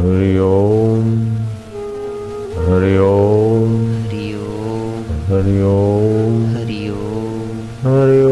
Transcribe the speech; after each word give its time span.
हरि 0.00 0.28
ओ 0.38 0.52
हरि 2.66 2.96
ओं 2.98 3.66
हरि 4.08 4.28
ओ 4.36 4.78
हरि 5.30 5.56
ओं 5.70 6.38
हरि 6.54 6.80
ओम्। 6.90 7.58
हरि 7.84 8.20
ओम् 8.22 8.29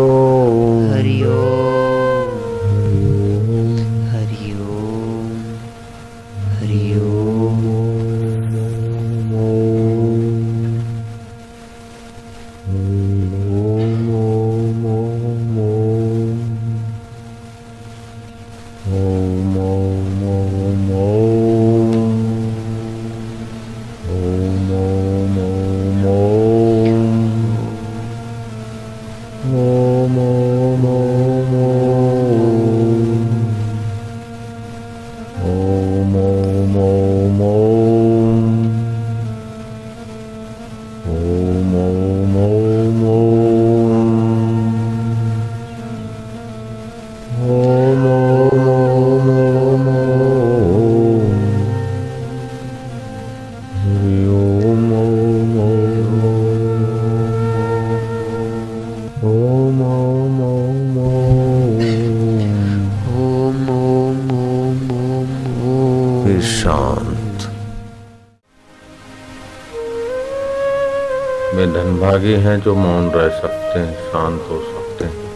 भागी 71.97 72.33
हैं 72.33 72.61
जो 72.61 72.75
मौन 72.75 73.11
रह 73.11 73.29
सकते 73.29 73.79
हैं, 73.79 73.95
शांत 73.95 74.41
हो 74.51 74.59
सकते 74.61 75.05
हैं। 75.05 75.27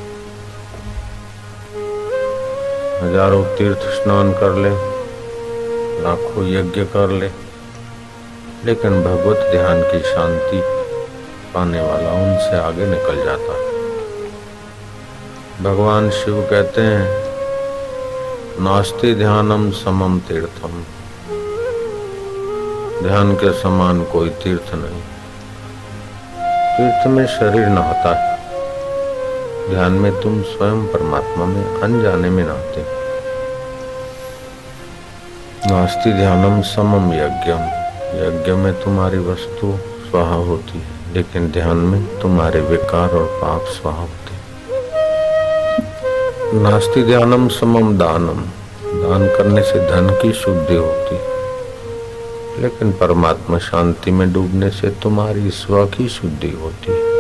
हज़ारों 3.03 3.45
तीर्थ 3.45 3.79
स्नान 3.79 4.33
कर 4.33 4.55
ले, 4.55 4.71
लाखों 6.03 6.47
यज्ञ 6.47 6.85
कर 6.85 7.11
ले, 7.11 7.31
लेकिन 8.65 9.03
भगवत 9.03 9.37
ध्यान 9.51 9.83
की 9.83 10.01
शांति 10.01 10.61
पाने 11.55 11.81
वाला 11.81 12.13
उनसे 12.13 12.57
आगे 12.57 12.87
निकल 12.87 13.25
जाता 13.25 13.53
है। 13.53 13.71
भगवान 15.63 16.11
शिव 16.11 16.47
कहते 16.51 16.81
हैं, 16.81 17.07
नास्ति 18.61 19.15
ध्यानम 19.15 19.71
समम 19.71 20.19
तीर्थम। 20.19 20.83
ध्यान 23.03 23.35
के 23.35 23.53
समान 23.53 24.05
कोई 24.05 24.29
तीर्थ 24.29 24.75
नहीं। 24.75 25.03
तीर्थ 26.73 27.07
में 27.07 27.27
शरीर 27.27 27.67
नहाता 27.67 28.11
है। 28.15 29.71
ध्यान 29.71 29.93
में 29.93 30.21
तुम 30.21 30.43
स्वयं 30.43 30.87
परमात्मा 30.87 31.45
में 31.45 31.81
अनजाने 31.83 32.31
में 32.31 32.45
नहाते 32.45 32.85
नास्ति 35.67 36.13
ध्यानम 36.13 36.61
समम 36.63 37.13
यज्ञम। 37.15 37.63
यज्ञ 38.15 38.53
में 38.53 38.73
तुम्हारी 38.75 39.19
वस्तु 39.19 39.75
स्वाहा 40.11 40.35
होती 40.35 40.79
है, 40.79 41.15
लेकिन 41.15 41.51
ध्यान 41.51 41.77
में 41.77 42.21
तुम्हारे 42.21 42.61
विकार 42.61 43.11
और 43.11 43.27
पाप 43.43 43.67
स्वाहा 43.73 44.01
होते 44.01 44.41
नास्ति 46.59 47.03
ध्यानम 47.03 47.49
समम 47.49 47.99
दानम। 47.99 48.41
दान 49.03 49.29
करने 49.29 49.63
से 49.63 49.79
धन 49.91 50.11
की 50.23 50.33
शुद्धि 50.33 50.77
होती 50.77 51.15
है। 51.17 51.32
लेकिन 52.59 52.93
परमात्मा 52.93 53.59
शांति 53.59 54.11
में 54.11 54.33
डूबने 54.33 54.71
से 54.71 54.91
तुम्हारी 54.91 55.51
स्व 55.51 55.87
की 55.87 56.09
शुद्धि 56.09 56.51
होती 56.51 56.93
है। 56.93 57.13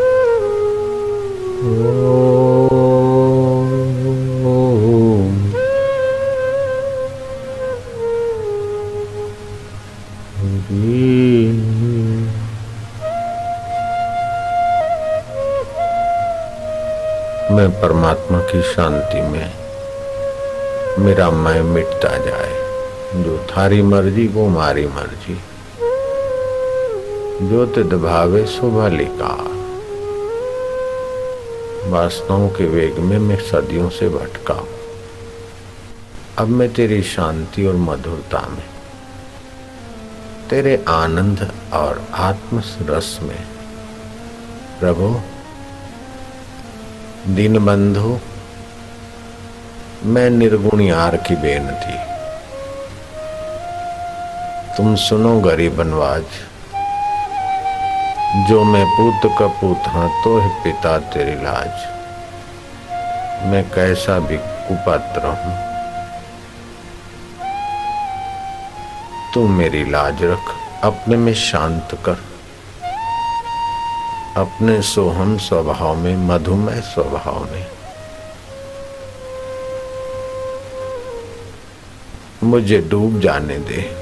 मैं 17.52 17.70
परमात्मा 17.81 18.38
की 18.38 18.62
शांति 18.62 19.20
में, 19.20 19.52
मेरा 20.99 21.31
मैं 21.31 21.62
मिटता 21.62 22.17
जाए। 22.19 22.61
थारी 23.52 23.81
मर्ज़ी, 23.82 24.26
वो 24.28 24.49
मारी 24.49 24.87
मर्ज़ी। 24.87 25.34
जो 27.43 27.64
तिद 27.66 27.93
भावे 27.94 28.44
लिखा 28.90 29.32
वासनाओं 31.88 32.49
के 32.49 32.66
वेग 32.66 32.99
में 32.99 33.19
मैं 33.19 33.37
सदियों 33.40 33.88
से 33.90 34.08
भटका 34.08 34.54
हूँ। 34.54 34.69
अब 36.38 36.49
मैं 36.49 36.72
तेरी 36.72 37.02
शांति 37.02 37.66
और 37.66 37.76
मधुरता 37.78 38.40
में, 38.49 38.64
तेरे 40.50 40.84
आनंद 40.88 41.50
और 41.72 42.02
आत्म 42.20 42.62
रस 42.82 43.19
में। 43.22 43.43
प्रभु 44.81 45.08
दिन 47.34 47.64
बंधु 47.64 48.19
मैं 50.05 50.28
निर्गुण 50.31 50.81
यार 50.81 51.16
की 51.16 51.37
बेन 51.37 51.70
थी 51.75 52.11
तुम 54.76 54.94
सुनो 54.96 55.40
गरीब 55.40 55.74
बनवाज 55.76 56.22
जो 58.48 58.62
मैं 58.64 58.84
पुत 58.86 59.30
कपूत 59.38 59.88
हाँ 59.88 60.08
तो 60.24 60.38
है 60.38 60.48
पिता 60.64 60.98
तेरी 60.98 61.34
लाज। 61.34 61.74
मैं 63.46 63.62
कैसा 63.70 64.19
भी 64.19 64.36
कुपात्र 64.36 65.22
हूँ। 65.26 65.56
तू 69.34 69.46
मेरी 69.48 69.84
लाज 69.90 70.22
रख, 70.24 70.54
अपने 70.84 71.16
में 71.16 71.34
शांत 71.34 71.88
कर। 72.04 72.19
अपने 74.36 74.82
सोहम 74.82 75.38
स्वभाव 75.38 75.96
में 75.96 76.16
मधुमय 76.16 76.80
स्वभाव 76.80 77.44
में। 77.44 77.66
मुझे 82.44 82.78
डूब 82.78 83.20
जाने 83.20 83.58
दे। 83.58 84.01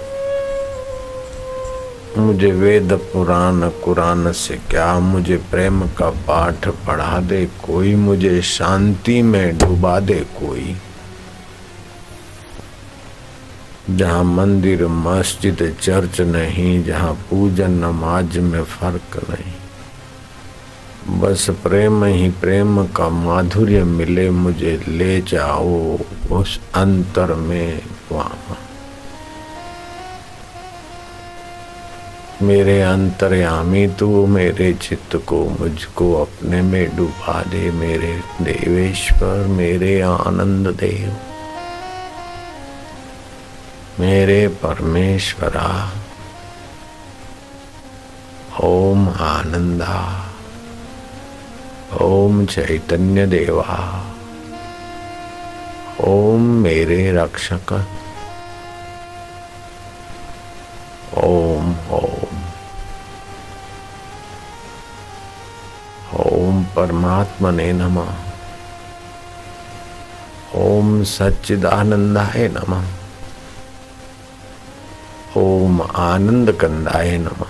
मुझे 2.18 2.52
वेद 2.52 2.92
पुराण, 2.92 3.68
कुरान 3.68 4.32
से 4.32 4.56
क्या 4.56 4.98
मुझे 4.98 5.36
प्रेम 5.36 5.80
का 5.88 6.10
पाठ 6.10 6.68
पढ़ा 6.68 7.20
दे, 7.20 7.46
कोई 7.46 7.94
मुझे 7.94 8.42
शांति 8.42 9.22
में 9.22 9.58
डुबा 9.58 10.00
दे, 10.00 10.20
कोई। 10.20 10.76
जहाँ 13.90 14.24
मंदिर, 14.24 14.86
मस्जिद, 14.86 15.76
चर्च 15.82 16.20
नहीं, 16.20 16.84
जहाँ 16.84 17.12
पूजन, 17.30 17.70
नमाज़ 17.70 18.38
में 18.38 18.64
फ़र्क 18.64 19.20
नहीं। 19.30 21.20
बस 21.20 21.50
प्रेम 21.50 22.04
ही 22.04 22.30
प्रेम 22.30 22.86
का 22.86 23.08
माधुर्य 23.08 23.84
मिले 23.84 24.30
मुझे, 24.30 24.84
ले 24.88 25.20
जाओ 25.20 25.98
उस 26.32 26.60
अंतर 26.74 27.34
में 27.34 27.82
वहाँ। 28.12 28.58
मेरे 32.42 32.80
अंतर्यामी, 32.82 33.86
तू 33.88 34.26
मेरे 34.26 34.72
चित्त 34.74 35.16
को, 35.16 35.38
मुझको 35.60 36.12
अपने 36.14 36.62
में 36.62 36.96
डुबा 36.96 37.42
दे। 37.42 37.70
मेरे 37.70 38.12
देवेश्वर 38.42 39.46
मेरे 39.46 40.00
आनंद 40.00 40.68
देव 40.68 41.16
मेरे 44.00 44.48
परमेश्वरा, 44.48 45.92
ओम 48.60 49.08
आनंदा, 49.08 49.98
ओम 52.00 52.46
चैतन्य 52.46 53.26
देवा, 53.26 53.78
ओम 56.00 56.42
मेरे 56.62 57.12
रक्षक, 57.12 57.72
ओम 61.18 61.74
ओम 61.90 62.29
ओम 66.16 66.64
परमात्मा 66.64 67.50
ने 67.50 67.72
नमः। 67.72 68.14
ओम 70.54 71.04
सच्चिदानंदाय 71.04 72.48
नमः। 72.48 72.84
ओम 75.36 75.82
आनंद 75.82 76.52
कंदाय 76.52 77.18
नमः। 77.18 77.46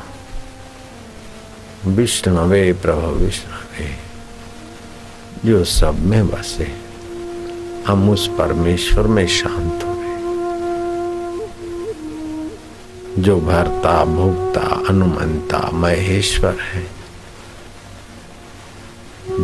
विष्णवे 1.86 2.72
प्रभु 2.72 3.06
विष्णवे, 3.06 3.96
जो 5.44 5.64
सब 5.64 5.98
में 5.98 6.28
बसे, 6.28 6.80
हम 7.86 8.10
उस 8.10 8.30
परमेश्वर 8.38 9.06
में 9.06 9.26
शांत 9.26 9.84
हो 9.84 9.90
जो 13.22 13.40
भरता 13.40 14.04
भोक्ता 14.04 14.88
अनुमंता 14.88 15.70
महेश्वर 15.72 16.56
है 16.60 16.99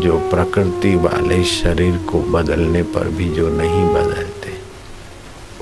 जो 0.01 0.19
प्रकृति 0.19 0.97
वाले 0.97 1.45
शरीर 1.45 1.97
को 1.97 2.21
बदलने 2.21 2.83
पर 2.83 3.09
भी 3.09 3.29
जो 3.29 3.49
नहीं 3.49 3.95
बदलते, 3.95 4.53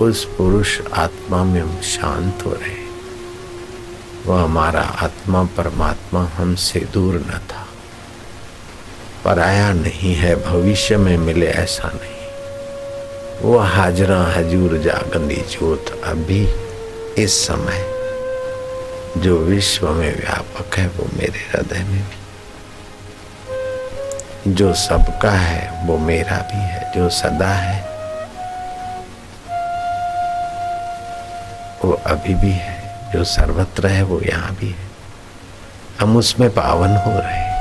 उस 0.05 0.25
पुरुष 0.25 0.81
आत्मा 0.93 1.45
में 1.45 1.61
हम 1.61 1.81
शांत 1.81 2.47
हो 2.47 2.53
रहे 2.53 2.85
वह 4.27 4.43
हमारा 4.43 4.81
आत्मा 4.81 5.45
परमात्मा 5.45 6.25
हमसे 6.25 6.81
दूर 6.81 7.15
न 7.15 7.41
था। 7.51 7.67
पराया 9.25 9.73
नहीं 9.73 10.15
है, 10.15 10.35
भविष्य 10.51 10.97
में 10.97 11.19
मिले 11.19 11.47
ऐसा 11.47 11.89
नहीं। 11.89 12.15
वो 13.43 13.59
हाजरा 13.59 14.23
हजूर 14.23 14.79
जागंदी 14.79 15.37
जोत 15.37 16.01
अभी 16.05 16.49
इस 17.19 17.47
समय, 17.47 17.85
जो 19.17 19.39
विश्व 19.39 19.91
में 19.91 20.17
व्यापक 20.17 20.75
है, 20.75 20.89
वो 20.89 21.09
मेरे 21.17 21.39
हृदय 21.39 21.79
में 21.79 22.03
भी। 22.03 22.24
जो 24.49 24.75
सबका 24.75 25.31
है, 25.31 25.87
वो 25.87 25.99
मेरा 25.99 26.37
भी 26.37 26.59
है, 26.59 26.93
जो 26.95 27.11
सदा 27.11 27.49
है, 27.49 27.83
वो 31.85 31.93
अभी 32.07 32.35
भी 32.35 32.51
है, 32.51 32.95
जो 33.13 33.25
सर्वत्र 33.25 33.87
है, 33.87 34.03
वो 34.03 34.21
यहाँ 34.21 34.55
भी 34.55 34.69
है। 34.69 34.87
हम 36.01 36.17
उसमें 36.17 36.51
पावन 36.51 36.97
हो 36.97 37.11
रहे 37.11 37.35
हैं। 37.35 37.55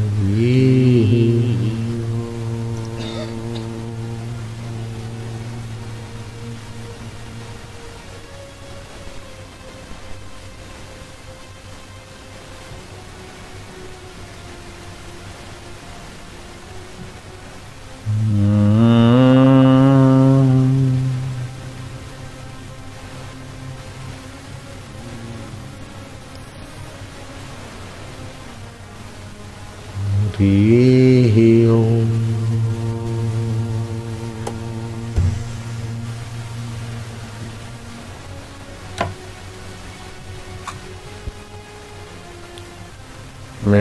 Mm-hmm. 0.00 0.29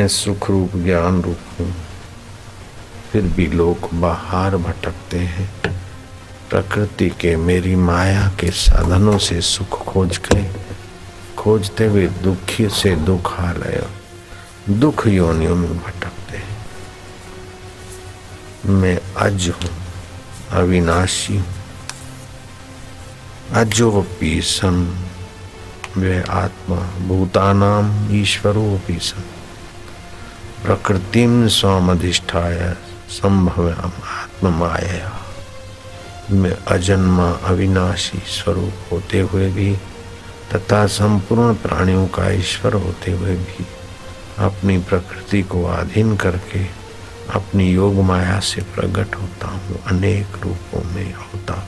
सुख 0.10 0.50
रूप, 0.50 0.72
ज्ञान 0.76 1.22
रूप। 1.22 1.40
हूँ 1.60 1.74
फिर 3.12 3.22
भी 3.22 3.48
लोग 3.48 3.90
बाहर 3.94 4.58
भटकते 4.58 5.18
हैं। 5.18 5.50
प्रकृति 6.50 7.10
के 7.10 7.36
मेरी 7.36 7.76
माया 7.76 8.28
के 8.40 8.52
साधनों 8.52 9.18
से 9.18 9.42
सुख 9.42 9.78
खोज 9.86 10.18
कर। 10.18 10.60
खोजते 11.38 11.86
हुए 11.86 12.08
दुखी 12.08 12.70
से 12.70 12.96
दुख 12.96 13.40
आ 13.40 13.52
रहे 13.52 13.76
दुख 14.80 15.08
योनियों 15.08 15.56
में 15.56 15.78
भटकते 15.78 16.38
हैं। 16.38 16.58
मैं 18.66 19.00
अज 19.18 19.50
हूँ, 19.50 19.70
अविनाशी। 20.52 21.38
हूँ 21.38 21.60
अजो 23.54 24.02
पीसम 24.20 24.96
वे 25.98 26.22
आत्मा, 26.22 26.76
भूतानाम 27.08 28.16
ईश्वरो 28.16 28.82
पीसम 30.60 30.68
प्रकृतिम 30.68 31.48
स्वामधिष्ठाय, 31.48 32.76
संभव 33.10 33.70
आत्म 33.70 34.48
माया 34.48 35.20
में 36.32 36.52
अजन्मा 36.52 37.32
अविनाशी 37.32 38.18
स्वरूप 38.18 38.74
होते 38.92 39.20
हुए 39.20 39.52
भी, 39.52 39.76
तथा 40.56 40.88
संपूर्ण 40.88 41.54
प्राणियों 41.54 42.08
का 42.08 42.32
ईश्वर 42.32 42.74
होते 42.74 43.12
हुए 43.12 43.36
भी, 43.36 43.66
अपनी 44.38 44.78
प्रकृति 44.78 45.42
को 45.42 45.64
अधीन 45.64 46.18
करके 46.18 46.66
अपनी 47.30 47.72
योग 47.72 47.96
माया 47.96 48.40
से 48.40 48.62
प्रकट 48.62 49.16
होता 49.16 49.48
हूँ, 49.48 49.84
अनेक 49.88 50.28
रूपों 50.44 50.84
में 50.84 51.14
अवतार। 51.14 51.68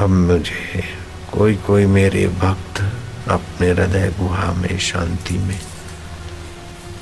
अब 0.00 0.08
मुझे 0.08 0.84
कोई 1.32 1.54
कोई 1.54 1.86
मेरे 1.86 2.28
भक्त 2.28 3.03
अपने 3.28 3.70
हृदय 3.70 4.14
गुहा 4.20 4.52
में 4.52 4.78
शांति 4.78 5.38
में, 5.38 5.60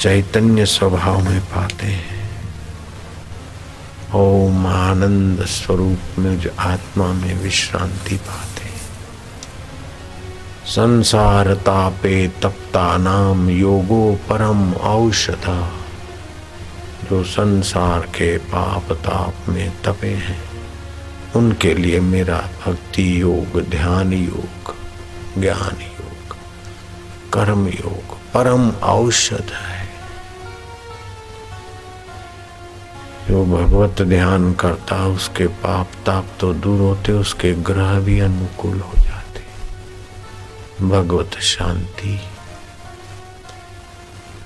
चैतन्य 0.00 0.67
स्वभाव 0.67 1.31
में 1.31 1.41
पाते 1.41 1.87
हैं। 1.87 2.23
ओम 4.14 4.67
आनंद 4.67 5.45
स्वरूप 5.47 6.19
में 6.19 6.41
जो 6.41 6.50
आत्मा 6.59 7.12
में 7.12 7.43
विश्रांति 7.43 8.17
पाते 8.17 8.64
हैं। 8.64 8.81
संसार 10.67 11.55
तापे 11.55 12.29
तपता 12.29 12.97
नाम 12.97 13.50
योगो 13.50 14.19
परम 14.29 14.75
औषधा, 14.75 15.73
जो 17.11 17.25
संसार 17.25 18.00
के 18.00 18.38
पाप 18.38 18.93
ताप 18.93 19.49
में 19.49 19.83
तपे 19.83 20.09
हैं। 20.09 20.43
उनके 21.37 21.75
लिए 21.75 22.00
मेरा 22.00 22.49
भक्ति 22.67 23.21
योग, 23.21 23.62
ध्यान 23.71 24.12
योग, 24.12 24.75
ज्ञान 25.41 25.83
योग। 25.83 26.12
कर्म 27.33 27.69
योग 27.69 28.17
परम 28.35 28.71
औषध 28.71 29.53
है। 29.55 29.89
जो 33.29 33.45
भगवत 33.45 34.03
ध्यान 34.03 34.53
करता, 34.53 35.07
उसके 35.07 35.47
पाप 35.47 35.87
ताप 36.07 36.27
तो 36.41 36.55
दूर 36.55 36.81
होते, 36.81 37.12
उसके 37.12 37.53
ग्रह 37.53 38.01
भी 38.01 38.21
अनुकूल 38.21 38.81
हो 38.81 38.93
जाते। 39.03 39.43
भगवत 40.87 41.31
शांति। 41.41 42.21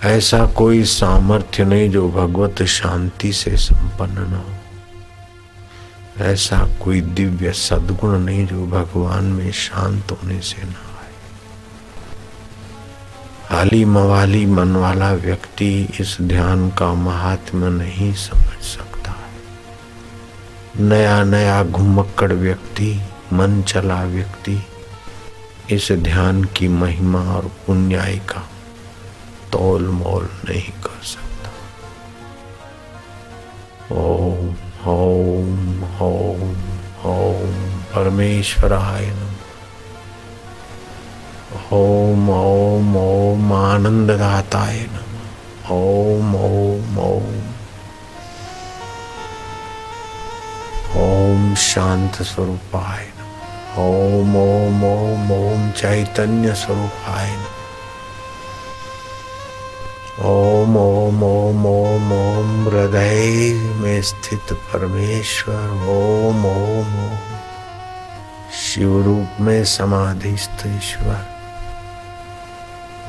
ऐसा 0.04 0.46
कोई 0.46 0.84
सामर्थ्य 0.84 1.64
नहीं 1.64 1.90
जो 1.90 2.08
भगवत 2.08 2.62
शांति 2.62 3.32
से 3.32 3.56
संपन्न 3.56 4.18
न 4.18 4.34
हो। 4.34 4.56
ऐसा 6.24 6.66
कोई 6.84 7.00
दिव्य 7.00 7.52
सद्गुण 7.52 8.18
नहीं 8.18 8.46
जो 8.46 8.66
भगवान 8.66 9.24
में 9.24 9.52
शांत 9.52 10.12
होने 10.12 10.40
से 10.40 10.62
न 10.62 10.74
आए 13.50 13.56
हाली 13.56 13.84
मवाली 13.84 14.46
मन 14.46 14.76
वाला 14.76 15.12
व्यक्ति 15.12 15.88
इस 16.00 16.18
ध्यान 16.22 16.70
का 16.70 16.94
महात्मा 16.94 17.68
नहीं 17.68 18.12
समझ 18.12 18.64
सकता। 18.64 19.14
नया 20.80 21.24
नया 21.24 21.64
घुमक्कड़ 21.64 22.32
व्यक्ति, 22.32 23.00
मन 23.32 23.62
चला 23.62 24.04
व्यक्ति, 24.04 24.62
इस 25.70 25.92
ध्यान 25.92 26.44
की 26.44 26.68
महिमा 26.68 27.20
और 27.20 27.50
पुण्याई 27.66 28.16
का 28.16 28.48
तोल 29.52 29.88
मोल 29.88 30.28
नहीं 30.48 30.72
कर 30.72 31.04
सकता। 31.04 31.50
ओम 33.94 34.54
ओम 34.86 35.84
ओम 35.84 36.50
ओम, 37.10 37.78
परमेश्वराय 37.94 39.25
ओम 41.52 42.30
ओम 42.30 42.96
ओम, 42.96 43.52
आनंददाताय 43.52 44.88
नम। 44.92 45.74
ओम 45.74 46.34
ओम 46.36 46.98
ओम। 46.98 47.42
ओम 50.96 51.54
शांत 51.54 52.22
स्वरूपाय 52.22 53.06
ओम 53.78 54.36
ओम 54.36 54.84
ओम 54.84 55.32
ओम 55.32 55.70
चैतन्य 55.70 56.54
स्वरूपाय 56.54 57.36
ओम 60.20 60.76
ओम 60.76 61.22
ओम 61.22 61.66
ओम 61.66 62.12
ओम 62.12 62.68
हृदय 62.68 63.52
में 63.54 64.02
स्थित 64.02 64.52
परमेश्वर। 64.52 65.86
ओम 65.88 66.46
ओम 66.46 67.06
ओम। 67.06 67.18
शिव 68.52 69.02
रूप 69.02 69.40
में 69.40 69.64
समाधिस्थ 69.64 70.66
ईश्वर। 70.66 71.35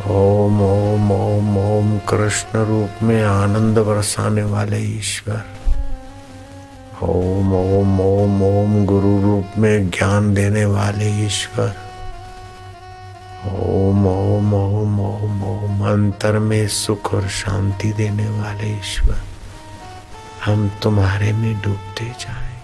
ओम 0.06 0.62
ओम 0.62 1.12
ओम 1.12 1.58
ओम 1.58 1.98
कृष्ण 2.00 2.60
रूप 2.66 3.02
में 3.04 3.24
आनंद 3.24 3.78
बरसाने 3.78 4.44
वाले 4.44 4.80
ईश्वर 4.80 5.42
ओम 7.04 7.54
ओम 7.54 8.00
ओम 8.02 8.42
ओम 8.44 8.86
गुरु 8.86 9.16
रूप 9.22 9.58
में 9.58 9.90
ज्ञान 9.90 10.34
देने 10.34 10.66
वाले 10.66 11.10
ईश्वर 11.26 11.74
ओम 13.48 14.06
ओम 14.08 14.54
ओम 14.54 15.00
ओम 15.00 15.44
ओम 15.46 15.82
अंतर 15.90 16.40
में 16.40 16.68
सुख 16.74 17.14
और 17.14 17.28
शांति 17.38 17.92
देने 17.94 18.30
वाले 18.30 18.72
ईश्वर 18.80 19.22
हम 20.46 20.70
तुम्हारे 20.84 21.34
में 21.34 21.54
डूबते 21.62 22.06
जाए 22.20 22.56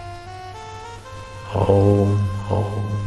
ओम 1.65 2.13
ओम 2.57 3.02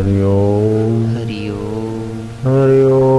हरि 0.00 0.22
ओम। 0.22 1.16
हरि 1.16 1.50
ओम। 1.50 2.18
हरि 2.46 2.82
ओम 2.82 3.09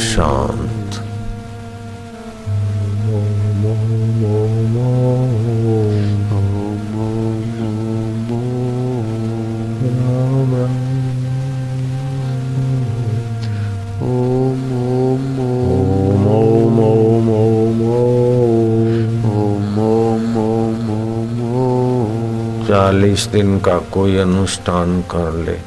चालीस 22.68 23.26
दिन 23.26 23.58
का 23.58 23.78
कोई 23.78 24.16
अनुष्ठान 24.16 25.02
कर 25.02 25.32
ले। 25.32 25.58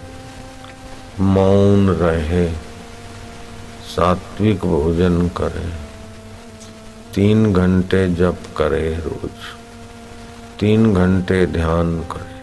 मौन 1.19 1.89
रहे। 1.89 2.72
सात्विक 4.33 4.59
भोजन 4.59 5.27
करे। 5.27 5.69
तीन 7.15 7.53
घंटे 7.53 8.09
जप 8.09 8.37
करे 8.57 8.95
रोज। 8.95 9.41
तीन 10.59 10.93
घंटे 10.93 11.45
ध्यान 11.45 11.99
करे। 11.99 12.39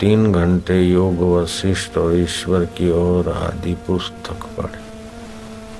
तीन 0.00 0.32
घंटे 0.32 0.80
योग 0.82 1.20
वशिष्ठ 1.22 1.98
और 1.98 2.16
ईश्वर 2.16 2.64
की 2.64 2.90
ओर 2.90 3.28
आदि 3.28 3.74
पुस्तक 3.74 4.46
पढ़े। 4.56 4.80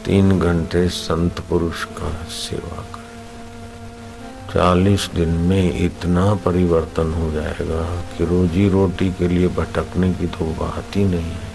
तीन 0.05 0.39
घंटे 0.39 0.89
संत 0.89 1.41
पुरुष 1.41 1.85
का 1.85 2.13
सेवा 2.29 2.83
करे। 2.83 4.53
चालीस 4.53 5.11
दिन 5.15 5.29
में 5.29 5.85
इतना 5.85 6.35
परिवर्तन 6.35 7.13
हो 7.13 7.31
जाएगा 7.31 7.85
कि 8.19 8.25
रोजी 8.25 8.69
रोटी 8.69 9.11
के 9.11 9.29
लिए 9.29 9.49
भटकने 9.49 10.15
की 10.15 10.27
तो 10.27 10.45
बात 10.45 10.97
ही 10.97 11.05
नहीं 11.05 11.33
है। 11.33 11.50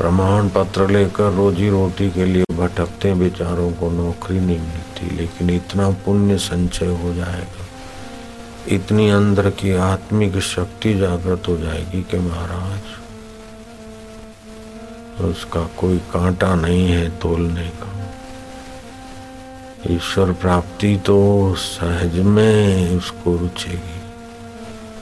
प्रमाण 0.00 0.48
पत्र 0.48 0.88
लेकर 0.90 1.32
रोजी 1.32 1.68
रोटी 1.70 2.08
के 2.10 2.24
लिए 2.24 2.44
भटकते 2.58 3.12
बेचारों 3.14 3.70
को 3.72 3.90
नौकरी 3.90 4.38
नहीं 4.40 4.58
मिलती, 4.58 5.10
लेकिन 5.16 5.50
इतना 5.50 5.88
पुण्य 6.04 6.36
संचय 6.38 6.86
हो 7.02 7.12
जाएगा। 7.14 7.66
इतनी 8.68 9.08
अंदर 9.10 9.50
की 9.50 9.72
आत्मिक 9.72 10.38
शक्ति 10.38 10.94
जागृत 10.94 11.48
हो 11.48 11.56
जाएगी 11.56 12.02
कि 12.02 12.18
महाराज, 12.18 12.82
उसका 15.24 15.68
कोई 15.78 15.98
कांटा 16.12 16.54
नहीं 16.54 16.88
है 16.88 17.08
तोलने 17.18 17.68
का। 17.82 17.92
ईश्वर 19.90 20.32
प्राप्ति 20.32 20.96
तो 20.96 21.18
सहज 21.58 22.18
में 22.18 22.96
उसको 22.96 23.36
रुचेगी। 23.36 23.99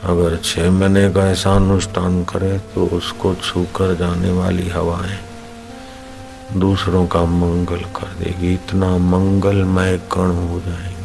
अगर 0.05 0.37
छह 0.45 0.71
महीने 0.71 1.09
का 1.11 1.31
ऐसा 1.31 1.55
अनुष्ठान 1.57 2.23
करे 2.25 2.59
तो 2.75 2.87
उसको 2.87 3.35
छूकर 3.35 3.95
जाने 3.95 4.31
वाली 4.31 4.69
हवाएँ 4.69 5.19
दूसरों 6.57 7.07
का 7.07 7.25
मंगल 7.25 7.81
कर 7.97 8.15
देगी। 8.19 8.53
इतना 8.55 8.97
मंगलमय 8.99 9.99
कण 10.13 10.31
हो 10.43 10.61
जाएँगे। 10.61 10.99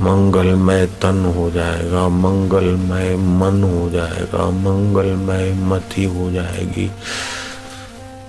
मंगलमय 0.00 0.86
तन 1.02 1.24
हो 1.36 1.50
जाएगा, 1.50 2.08
मंगलमय 2.08 3.16
मन 3.16 3.62
हो 3.64 3.90
जाएगा, 3.90 4.50
मंगलमय 4.50 5.52
मति 5.68 6.04
हो 6.04 6.30
जाएगी, 6.30 6.90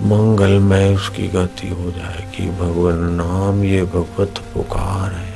मंगलमय 0.02 0.96
उसकी 0.96 1.28
गति 1.28 1.68
हो 1.70 1.92
जाएगी। 1.92 2.50
भगवान, 2.52 3.00
नाम 3.14 3.64
ये 3.64 3.84
भगवत 3.86 4.42
पुकार 4.54 5.12
है। 5.12 5.29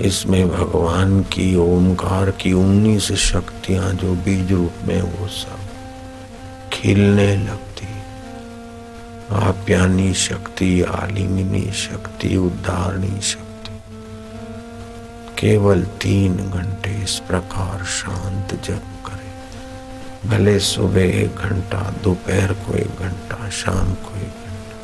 इसमें 0.00 0.48
भगवान 0.48 1.22
की 1.22 1.56
ओमकार 1.56 2.30
की 2.30 2.52
उन्नीस 2.52 3.12
शक्तियाँ 3.12 3.92
जो 3.92 4.14
बीज 4.14 4.52
रूप 4.52 4.72
में 4.84 5.02
वो 5.02 5.28
सब 5.28 5.58
खिलने 6.72 7.36
लगती। 7.36 7.88
आप्यानी 9.32 10.14
शक्ति 10.14 10.82
आलिमिनी 10.82 11.72
शक्ति 11.72 12.36
उद्धारणी 12.36 13.20
शक्ति। 13.20 13.80
केवल 15.38 15.82
तीन 15.82 16.36
घंटे 16.36 16.90
इस 16.90 17.18
प्रकार 17.18 17.84
शांत 17.84 18.62
जप 18.64 18.82
करे। 19.06 19.26
भले 20.28 20.58
सुबह 20.58 21.02
एक 21.02 21.34
घंटा, 21.34 21.94
दोपहर 22.04 22.52
को 22.52 22.74
एक 22.74 22.96
घंटा, 23.00 23.50
शाम 23.50 23.94
को 23.94 24.16
एक 24.18 24.28
घंटा। 24.28 24.76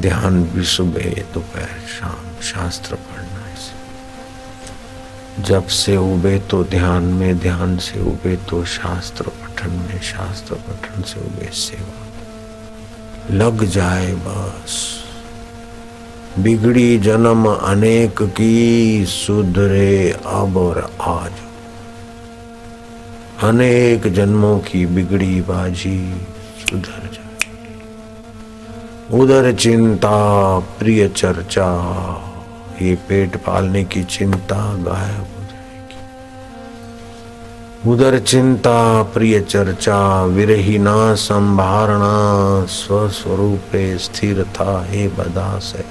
ध्यान 0.00 0.44
भी 0.44 0.64
सुबह, 0.64 1.22
दोपहर, 1.34 1.80
शाम, 2.00 2.42
शास्त्र 2.42 2.94
इसे 2.94 3.29
जब 5.42 5.66
से 5.66 5.96
उबे 5.96 6.38
तो 6.38 6.64
ध्यान 6.64 7.02
में 7.02 7.38
ध्यान 7.38 7.78
से 7.78 8.00
उबे 8.00 8.36
तो 8.36 8.64
शास्त्र 8.64 9.24
पठन 9.24 9.70
में 9.70 10.00
शास्त्र 10.00 10.54
पठन 10.54 11.02
से 11.02 11.20
उबे 11.20 11.50
सेवा। 11.52 12.06
लग 13.34 13.64
जाए 13.64 14.14
बस। 14.14 15.04
बिगड़ी 16.38 16.98
जन्म 16.98 17.48
अनेक 17.48 18.22
की, 18.22 19.04
सुधरे 19.06 20.10
अब 20.26 20.56
और 20.56 20.92
आज। 21.00 21.32
अनेक 23.42 24.12
जन्मों 24.12 24.58
की 24.58 24.86
बिगड़ी 24.86 25.40
बाजी, 25.40 26.26
सुधर 26.70 27.10
जाए। 27.12 27.20
उधर 29.20 29.52
चिंता, 29.52 30.58
प्रिय 30.58 31.08
चर्चा। 31.08 31.86
ये 32.82 32.94
पेट 33.08 33.36
पालने 33.36 33.82
की 33.84 34.02
चिंता 34.04 34.56
गायब 34.82 35.26
हो 35.28 35.42
जाएगी। 35.44 36.00
उधर 37.90 38.18
चिंता, 38.18 39.02
प्रिय 39.02 39.40
चर्चा 39.40 40.00
विरहीना 40.24 41.14
संभारणा, 41.14 42.14
स्वस्वरूपे 42.66 43.84
स्थिरता 43.98 44.70
हे 44.86 45.02
बदा 45.08 45.50
से 45.58 45.82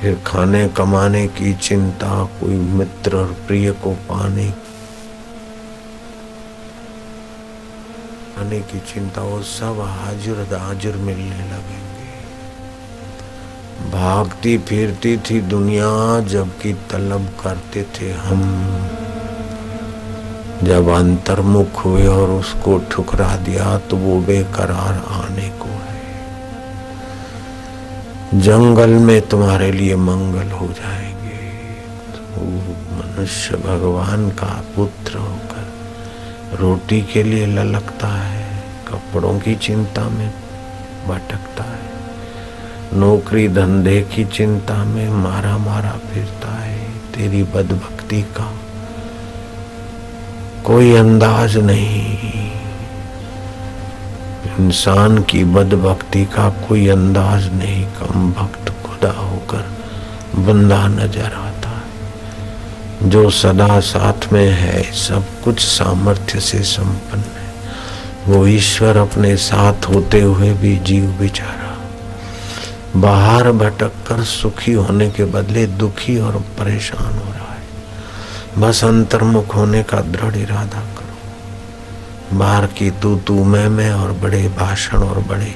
फिर 0.00 0.14
खाने 0.26 0.62
कमाने 0.68 1.26
की 1.28 1.52
चिंता, 1.58 2.08
कोई 2.40 2.56
मित्र 2.78 3.16
और 3.16 3.30
प्रिय 3.46 3.70
को 3.82 3.90
पाने 4.08 4.48
आने 8.38 8.60
की 8.62 8.78
चिंता, 8.92 9.22
वो 9.22 9.38
सब 9.42 9.76
हाजिर 9.90 10.36
हाजिर 10.54 10.96
मिलने 10.96 11.40
लगेंगे 11.46 11.95
भागती 13.82 14.58
फिरती 14.58 15.16
थी 15.16 15.40
दुनिया 15.40 16.20
जबकि 16.20 16.72
तलब 16.90 17.24
करते 17.42 17.82
थे 17.94 18.12
हम। 18.12 18.40
जब 20.62 20.88
अंतर्मुख 20.88 21.84
हुए 21.84 22.06
और 22.06 22.30
उसको 22.30 22.78
ठुकरा 22.90 23.36
दिया 23.36 23.78
तो 23.78 23.96
वो 23.96 24.20
बेकरार 24.20 24.94
आने 25.10 25.48
को 25.60 25.68
है। 25.68 26.04
जंगल 28.40 28.90
में 29.00 29.20
तुम्हारे 29.28 29.72
लिए 29.72 29.96
मंगल 29.96 30.48
हो 30.50 30.66
जाएँगे। 30.66 31.44
तो 32.12 32.44
मनुष्य 32.96 33.56
भगवान 33.56 34.30
का 34.30 34.52
पुत्र 34.76 35.12
होकर 35.18 35.64
रोटी 36.56 37.00
के 37.02 37.22
लिए 37.22 37.46
ललकता 37.46 38.08
है, 38.08 38.64
कपड़ों 38.88 39.38
की 39.40 39.54
चिंता 39.56 40.08
में 40.08 40.30
भटकता 41.08 41.64
है 41.64 41.75
नौकरी 42.96 43.48
धंधे 43.48 44.00
की 44.14 44.24
चिंता 44.24 44.74
में 44.84 45.08
मारा 45.08 45.56
मारा 45.58 45.90
फिरता 45.90 46.52
है 46.52 46.78
तेरी 47.14 47.42
बदभक्ति 47.42 48.22
का। 48.22 48.52
कोई 50.64 50.94
अंदाज 50.94 51.56
नहीं। 51.56 52.50
इंसान 54.58 55.22
की 55.22 55.44
बदभक्ति 55.44 56.24
का 56.24 56.48
कोई 56.68 56.88
अंदाज 56.88 57.52
नहीं। 57.52 57.84
कम 57.84 58.32
भक्त 58.32 58.70
खुदा 58.86 59.10
होकर 59.10 59.64
बंदा 60.38 60.86
नज़र 60.88 61.32
आता 61.34 61.68
है। 61.68 63.10
जो 63.10 63.30
सदा 63.30 63.80
साथ 63.80 64.32
में 64.32 64.50
है, 64.50 64.82
सब 64.82 65.24
कुछ 65.44 65.60
सामर्थ्य 65.60 66.40
से 66.40 66.58
संपन्न 66.58 67.22
है। 67.22 67.46
वो 68.26 68.46
ईश्वर 68.46 68.96
अपने 68.96 69.36
साथ 69.36 69.88
होते 69.88 70.20
हुए 70.20 70.52
भी 70.52 70.76
जीव 70.76 71.04
बेचारा 71.20 71.65
बाहर 72.96 73.50
भटक 73.52 73.92
कर 74.08 74.22
सुखी 74.24 74.72
होने 74.72 75.10
के 75.10 75.24
बदले 75.24 75.66
दुखी 75.66 76.18
और 76.18 76.36
परेशान 76.58 77.14
हो 77.14 77.32
रहा 77.32 77.52
है। 77.52 78.60
बस 78.60 78.84
अंतर्मुख 78.84 79.54
होने 79.56 79.82
का 79.82 80.00
दृढ़ 80.00 80.36
इरादा 80.36 80.80
करो। 80.80 82.38
बाहर 82.38 82.66
की 82.66 82.90
तू 82.90 83.16
तू 83.16 83.44
मैं 83.44 83.68
मैं 83.68 83.92
और 83.92 84.12
बड़े 84.12 84.48
भाषण 84.48 84.98
और 84.98 85.18
बड़े 85.18 85.54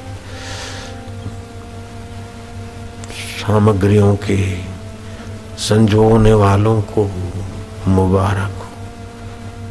सामग्रियों 3.41 4.15
के 4.17 4.39
संजोने 5.59 6.33
वालों 6.35 6.81
को 6.83 7.11
मुबारक 7.89 8.55
हो। 8.59 8.69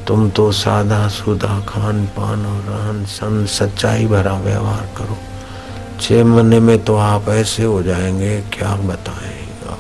तुम 0.08 0.30
तो 0.30 0.52
सादा 0.52 1.08
सुदा 1.08 1.60
खान 1.60 2.06
पान 2.08 2.46
और 2.46 2.62
रहन 2.64 3.06
सन 3.06 3.46
सच्चाई 3.46 4.06
भरा 4.06 4.34
व्यवहार 4.40 4.90
करो। 4.98 5.18
छह 6.02 6.24
महीने 6.24 6.60
में 6.60 6.84
तो 6.84 6.96
आप 6.96 7.28
ऐसे 7.30 7.64
हो 7.64 7.82
जाएँगे, 7.84 8.40
क्या 8.54 8.76
बताएगा? 8.76 9.78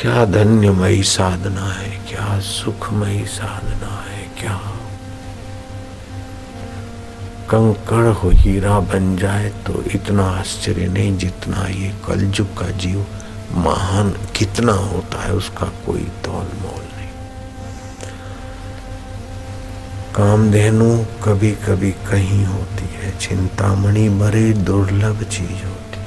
क्या 0.00 0.24
धन्यमयी 0.24 1.02
साधना 1.02 1.66
है, 1.72 1.90
क्या 2.08 2.38
सुखमयी 2.40 3.24
साधना 3.26 3.92
है, 4.02 4.22
क्या? 4.40 4.56
कंकड़ 7.50 8.06
हो 8.12 8.30
हीरा 8.34 8.78
बन 8.80 9.16
जाए 9.16 9.48
तो 9.66 9.82
इतना 9.94 10.24
आश्चर्य 10.30 10.86
नहीं 10.88 11.16
जितना 11.18 11.66
ये 11.66 11.92
कलयुग 12.06 12.56
का 12.58 12.70
जीव 12.78 13.06
महान 13.56 14.10
कितना 14.36 14.72
होता 14.72 15.22
है, 15.22 15.32
उसका 15.34 15.66
कोई 15.86 16.08
तोल 16.24 16.48
मोल 16.62 16.85
कामधेनु 20.16 20.86
कभी 21.24 21.50
कभी 21.64 21.90
कहीं 22.08 22.44
होती 22.44 22.84
है, 22.94 23.10
चिंतामणि 23.18 24.08
बड़ी 24.10 24.52
दुर्लभ 24.64 25.22
चीज़ 25.24 25.64
होती। 25.64 26.04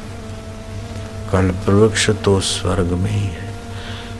कल्प 1.31 1.69
वृक्ष 1.69 2.09
तो 2.23 2.39
स्वर्ग 2.39 2.93
में 2.93 3.11
ही 3.11 3.25
है, 3.25 3.49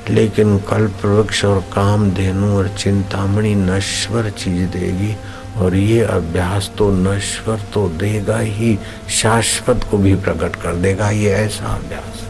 लेकिन 0.09 0.57
कल्प 0.69 1.05
वृक्ष 1.05 1.43
और 1.45 1.59
कामधेनु 1.73 2.53
और 2.57 2.67
चिंतामणि 2.77 3.55
नश्वर 3.55 4.29
चीज़ 4.29 4.69
देगी 4.69 5.15
और 5.57 5.75
ये 5.75 6.01
अभ्यास 6.01 6.71
तो 6.77 6.91
नश्वर 6.91 7.65
तो 7.73 7.87
देगा 7.97 8.37
ही, 8.39 8.77
शाश्वत 9.11 9.87
को 9.91 9.97
भी 9.97 10.15
प्रकट 10.17 10.55
कर 10.55 10.75
देगा, 10.77 11.09
ये 11.09 11.31
ऐसा 11.35 11.75
अभ्यास। 11.75 12.23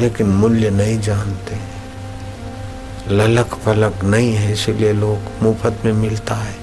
लेकिन 0.00 0.26
मूल्य 0.26 0.70
नहीं 0.70 1.00
जानते 1.00 1.56
ललक 3.10 3.54
पलक 3.66 4.04
नहीं 4.04 4.32
है, 4.34 4.52
इसलिए 4.52 4.92
लोग 4.92 5.18
मुफ़्त 5.42 5.84
में 5.84 5.92
मिलता 5.92 6.34
है। 6.34 6.54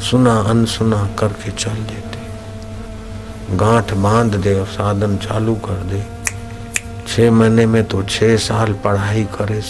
सुना 0.00 0.34
अनसुना 0.40 1.08
करके 1.18 1.50
चल 1.50 1.76
देते। 1.84 2.18
गांठ 3.56 3.92
बाँध 3.94 4.34
दे 4.34 4.54
और 4.60 4.66
साधन 4.66 5.16
चालू 5.16 5.54
कर 5.54 5.82
दे। 5.84 6.02
छह 7.08 7.30
महीने 7.30 7.66
में 7.66 7.84
तो 7.84 8.02
छह 8.02 8.36
साल 8.36 8.72
पढ़ाई 8.72 9.24
करे 9.24 9.62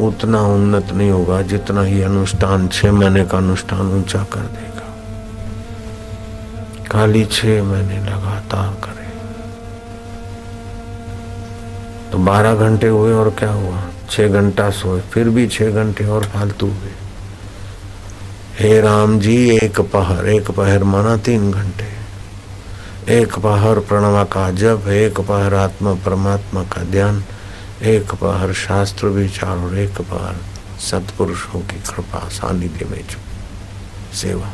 उतना 0.00 0.40
उन्नत 0.40 0.92
नहीं 0.92 1.10
होगा 1.10 1.42
जितना 1.42 1.82
ही 1.82 2.02
अनुष्ठान, 2.02 2.68
छह 2.68 2.92
महीने 2.92 3.24
का 3.24 3.38
अनुष्ठान 3.38 3.92
ऊँचा 3.92 4.22
कर 4.24 4.40
देगा। 4.40 4.86
खाली 6.90 7.24
छह 7.24 7.62
महीने 7.62 7.98
लगातार 8.00 8.68
करे। 8.84 9.06
तो 12.12 12.18
बारह 12.18 12.54
घंटे 12.54 12.88
हुए 12.88 13.12
और 13.12 13.30
क्या 13.30 13.52
हुआ? 13.52 13.82
छह 14.10 14.28
घंटा 14.28 14.70
सोए, 14.70 15.00
फिर 15.12 15.28
भी 15.28 15.46
छह 15.48 15.70
घंटे 15.72 16.04
और 16.06 16.24
फालतू 16.24 16.66
हुए। 16.66 16.92
हे 18.58 18.80
राम 18.80 19.18
जी, 19.20 19.36
एक 19.56 19.80
पहर 19.92 20.28
एक 20.28 20.50
पहर 20.50 20.84
माना 20.84 21.16
तीन 21.16 21.50
घंटे। 21.52 21.86
एक 23.12 23.38
पहर 23.38 23.78
प्रणवा 23.80 24.24
का 24.24 24.50
जब 24.52 24.88
एक 24.88 25.20
पहर 25.20 25.54
आत्मा 25.54 25.92
परमात्मा 26.06 26.62
का 26.64 26.82
ध्यान, 26.84 27.22
एक 27.82 28.14
पहर 28.14 28.52
शास्त्र 28.52 29.06
विचार 29.06 29.58
और 29.58 29.76
एक 29.78 30.00
पहर 30.00 30.36
सत्पुरुषों 30.80 31.60
की 31.60 31.80
कृपा, 31.84 32.28
सानिध्य 32.28 32.84
में 32.84 33.04
सेवा। 34.14 34.50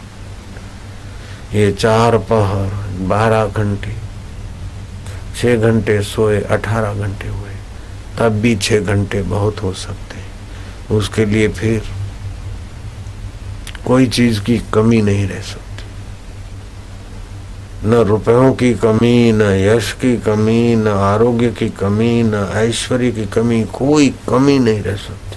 ये 1.55 1.71
चार 1.73 2.19
पहर 2.31 2.71
बारह 3.09 3.47
घंटे, 3.47 3.95
छह 5.37 5.57
घंटे 5.57 6.01
सोए, 6.03 6.41
अठारह 6.41 6.95
घंटे 6.97 7.29
हुए। 7.29 7.54
तब 8.19 8.29
भी 8.29 8.57
छह 8.57 8.79
घंटे 8.81 9.23
बहुत 9.23 9.63
हो 9.63 9.73
सकते 9.73 10.17
हैं। 10.17 10.25
उसके 10.99 11.25
लिए 11.25 11.49
फिर 11.49 11.83
कोई 13.87 14.07
चीज़ 14.07 14.41
की 14.41 14.59
कमी 14.75 15.03
नहीं 15.03 15.29
रह 15.29 15.41
सकती। 15.41 15.65
न 17.89 17.95
रुपयों 17.95 18.55
की 18.55 18.75
कमी, 18.75 19.33
न 19.33 19.43
यश 19.43 19.93
की 19.93 20.17
कमी, 20.17 20.77
न 20.77 20.89
आरोग्य 20.89 21.51
की 21.51 21.69
कमी, 21.69 22.23
न 22.23 22.35
ऐश्वर्य 22.53 23.13
की 23.13 23.27
कमी, 23.27 23.65
कोई 23.65 24.15
कमी 24.29 24.59
नहीं 24.59 24.83
रह 24.83 24.97
सकती। 24.97 25.37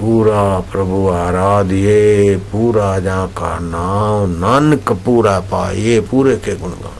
पूरा 0.00 0.60
प्रभु 0.60 1.08
आराध्य, 1.08 2.42
पूरा 2.52 2.98
जा 2.98 3.26
का 3.26 3.58
नाम, 3.62 4.30
नानक 4.30 4.92
पूरा 4.92 5.40
पाए 5.40 6.00
पूरे 6.00 6.36
के 6.36 6.56
गुणगान 6.56 6.95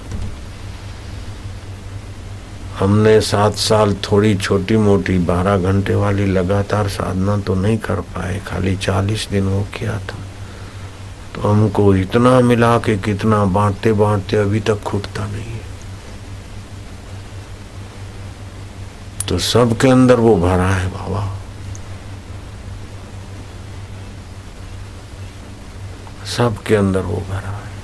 हमने 2.78 3.20
सात 3.20 3.54
साल 3.54 3.94
थोड़ी 3.94 4.34
छोटी 4.34 4.76
मोटी 4.76 5.18
बारह 5.18 5.58
घंटे 5.58 5.94
वाली 5.94 6.26
लगातार 6.26 6.88
साधना 6.88 7.36
तो 7.38 7.54
नहीं 7.54 7.78
कर 7.78 8.00
पाए, 8.00 8.40
खाली 8.46 8.76
चालीस 8.76 9.28
दिन 9.30 9.44
वो 9.44 9.62
किया 9.78 9.98
था। 9.98 10.18
तो 11.34 11.48
हमको 11.48 11.94
इतना 11.94 12.40
मिला 12.40 12.78
कि 12.78 12.96
कितना 12.98 13.44
बांटते 13.44 13.92
बांटते 13.92 14.36
अभी 14.36 14.60
तक 14.60 14.82
खुटता 14.82 15.26
नहीं 15.26 15.44
है। 15.44 15.64
तो 19.28 19.38
सबके 19.38 19.88
अंदर 19.88 20.20
वो 20.20 20.36
भरा 20.36 20.68
है 20.68 20.88
बाबा। 20.88 21.26
सबके 26.36 26.74
अंदर 26.76 27.00
वो 27.00 27.16
भरा 27.16 27.50
है। 27.50 27.74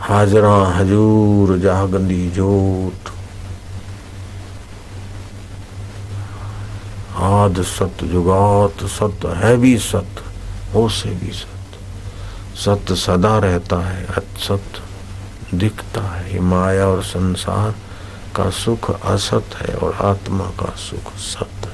हाजरा 0.00 0.56
हजूर 0.76 1.58
जागंदी 1.58 2.30
जोत। 2.30 3.14
आद 7.24 7.62
सत 7.62 8.04
जुगात 8.04 8.84
सत, 8.86 9.26
है 9.36 9.56
भी 9.56 9.76
सत, 9.78 10.22
हो 10.74 10.88
से 10.88 11.10
भी 11.10 11.32
सत। 11.32 11.48
सत्य 12.56 12.94
सदा 12.94 13.38
रहता 13.38 13.76
है 13.88 14.04
असत 14.06 14.82
दिखता 15.54 16.02
है। 16.02 16.40
माया 16.40 16.86
और 16.86 17.02
संसार 17.02 17.74
का 18.36 18.50
सुख 18.50 18.90
असत 19.04 19.44
है 19.54 19.74
और 19.74 19.94
आत्मा 19.94 20.44
का 20.44 20.72
सुख 20.76 21.12
सत्य 21.16 21.68
है। 21.68 21.72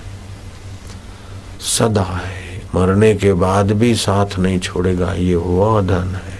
सदा 1.60 2.02
है, 2.02 2.62
मरने 2.74 3.14
के 3.14 3.32
बाद 3.32 3.72
भी 3.72 3.94
साथ 3.94 4.38
नहीं 4.38 4.58
छोड़ेगा, 4.58 5.12
ये 5.12 5.34
हुआ 5.34 5.80
धन 5.82 6.14
है। 6.14 6.38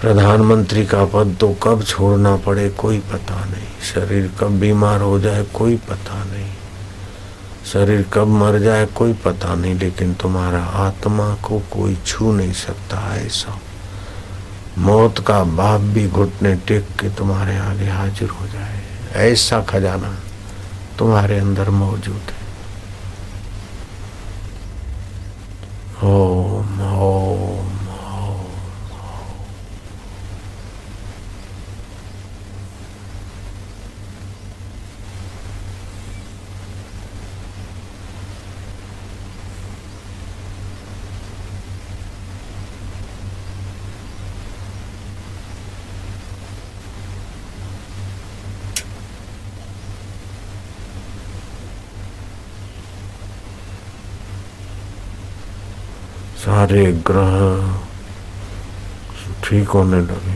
प्रधानमंत्री 0.00 0.86
का 0.86 1.04
पद 1.04 1.36
तो 1.40 1.48
कब 1.62 1.82
छोड़ना 1.82 2.36
पड़े, 2.36 2.68
कोई 2.70 2.98
पता 2.98 3.44
नहीं। 3.44 3.66
शरीर 3.94 4.30
कब 4.40 4.58
बीमार 4.60 5.00
हो 5.00 5.18
जाए, 5.20 5.42
कोई 5.54 5.76
पता 5.76 6.24
नहीं। 6.24 6.45
शरीर 7.72 8.06
कब 8.12 8.26
मर 8.26 8.58
जाए 8.58 8.86
कोई 8.86 9.12
पता 9.12 9.54
नहीं, 9.54 9.74
लेकिन 9.74 10.14
तुम्हारा 10.14 10.64
आत्मा 10.64 11.34
को 11.34 11.58
कोई 11.58 11.98
छू 12.06 12.32
नहीं 12.32 12.52
सकता 12.52 13.16
ऐसा। 13.16 13.58
मौत 14.78 15.18
का 15.26 15.44
बाप 15.44 15.80
भी 15.80 16.08
घुटने 16.08 16.54
टेक 16.54 16.84
के 17.00 17.10
तुम्हारे 17.10 17.56
आगे 17.56 17.88
हाजिर 17.88 18.28
हो 18.28 18.46
जाए। 18.46 18.82
ऐसा 19.14 19.62
खजाना 19.62 20.16
तुम्हारे 20.98 21.38
अंदर 21.38 21.70
मौजूद 21.70 22.22
है। 22.30 22.46
ओम। 26.04 26.75
सारे 56.46 56.82
ग्रह 57.06 57.32
ठीक 59.44 59.68
होने 59.68 60.00
लगे। 60.00 60.34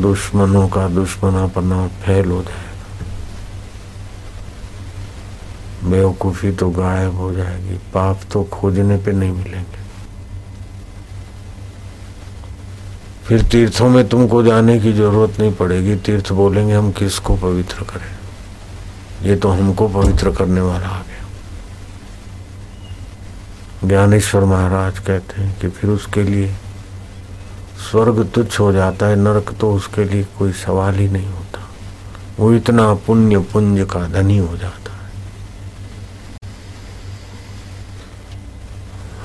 दुश्मनों 0.00 0.68
का 0.68 0.86
दुश्मनापना 0.88 1.86
फैल 2.04 2.30
हो 2.30 2.42
जाएगा। 2.42 2.76
बेवकूफ़ी 5.90 6.52
तो 6.52 6.70
गायब 6.70 7.14
हो 7.16 7.32
जाएगी, 7.34 7.76
पाप 7.94 8.20
तो 8.32 8.42
खोजने 8.44 8.96
पे 8.96 9.12
नहीं 9.12 9.32
मिलेंगे। 9.32 9.80
फिर 13.24 13.42
तीर्थों 13.42 13.88
में 13.88 14.08
तुमको 14.08 14.42
जाने 14.42 14.78
की 14.80 14.92
ज़रूरत 14.92 15.40
नहीं 15.40 15.52
पड़ेगी। 15.52 15.96
तीर्थ 15.96 16.32
बोलेंगे, 16.32 16.74
हम 16.74 16.90
किसको 16.92 17.36
पवित्र 17.36 17.84
करें? 17.84 18.12
ये 19.22 19.36
तो 19.36 19.48
हमको 19.48 19.88
पवित्र 19.88 20.30
करने 20.32 20.60
वाला 20.60 20.88
आ 20.88 21.02
गया 21.02 21.17
ज्ञानेश्वर 23.84 24.44
महाराज 24.44 24.98
कहते 24.98 25.40
हैं 25.40 25.58
कि 25.60 25.68
फिर 25.68 25.90
उसके 25.90 26.22
लिए 26.22 26.54
स्वर्ग 27.90 28.24
तुच्छ 28.34 28.58
हो 28.60 28.72
जाता 28.72 29.06
है, 29.06 29.16
नरक 29.16 29.52
तो 29.60 29.72
उसके 29.72 30.04
लिए 30.04 30.24
कोई 30.38 30.52
सवाल 30.52 30.94
ही 30.94 31.08
नहीं 31.08 31.26
होता। 31.26 31.66
वो 32.38 32.52
इतना 32.54 32.92
पुण्य 33.06 33.38
पुंज 33.52 33.86
का 33.90 34.06
धनी 34.08 34.38
हो 34.38 34.56
जाता 34.56 34.92
है। 34.92 34.96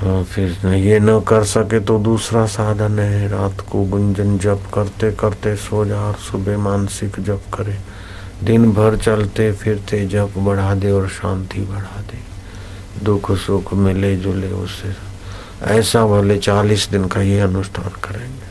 हाँ 0.00 0.22
फिर 0.24 0.66
ये 0.66 0.98
न 1.00 1.20
कर 1.20 1.44
सके 1.44 1.80
तो 1.80 1.98
दूसरा 1.98 2.44
साधन 2.46 2.98
है, 2.98 3.28
रात 3.28 3.60
को 3.70 3.84
गुंजन 3.84 4.38
जप 4.38 4.70
करते 4.74 5.10
करते 5.12 5.56
सो 5.56 5.84
जा 5.84 6.00
और 6.00 6.14
सुबह 6.22 6.58
मानसिक 6.58 7.20
जप 7.20 7.42
करे। 7.54 7.76
दिन 8.44 8.72
भर 8.72 8.96
चलते 8.96 9.50
फिरते 9.52 10.06
जप 10.06 10.38
बढ़ा 10.38 10.74
दे 10.74 10.90
और 10.90 11.08
शांति 11.10 11.60
बढ़ा 11.60 12.00
दे। 12.02 12.22
दुख 13.04 13.30
सुख 13.32 13.72
मिले 13.74 14.16
जुले 14.16 14.50
उससे 14.50 14.92
ऐसा 15.62 16.04
भले 16.06 16.38
चालीस 16.38 16.88
दिन 16.88 17.04
का 17.08 17.20
ये 17.22 17.40
अनुष्ठान 17.40 18.00
करेंगे। 18.04 18.48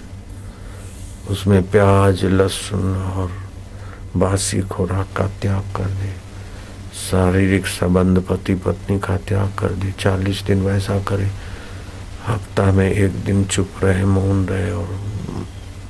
उसमें 1.30 1.72
प्याज, 1.72 2.24
लहसुन 2.26 2.96
और 2.96 3.32
बासी 4.18 4.62
खुराक 4.62 5.08
का 5.18 5.28
त्याग 5.42 5.63
कर 5.76 5.86
दे। 5.86 6.12
शारीरिक 7.12 7.66
संबंध 7.66 8.20
पति 8.20 8.56
पत्नी 8.56 9.00
का 9.00 9.18
त्याग 9.18 9.50
कर 9.60 9.72
दे। 9.74 9.92
चालीस 10.00 10.44
दिन 10.44 10.62
वैसा 10.62 11.00
करे। 11.00 11.30
हफ़्ता 12.28 12.72
में 12.72 12.89
एक 12.92 13.12
दिन 13.12 13.44
चुप 13.46 13.70
रहे, 13.84 14.06
मौन 14.06 14.46
रहे 14.46 14.72
और 14.72 15.00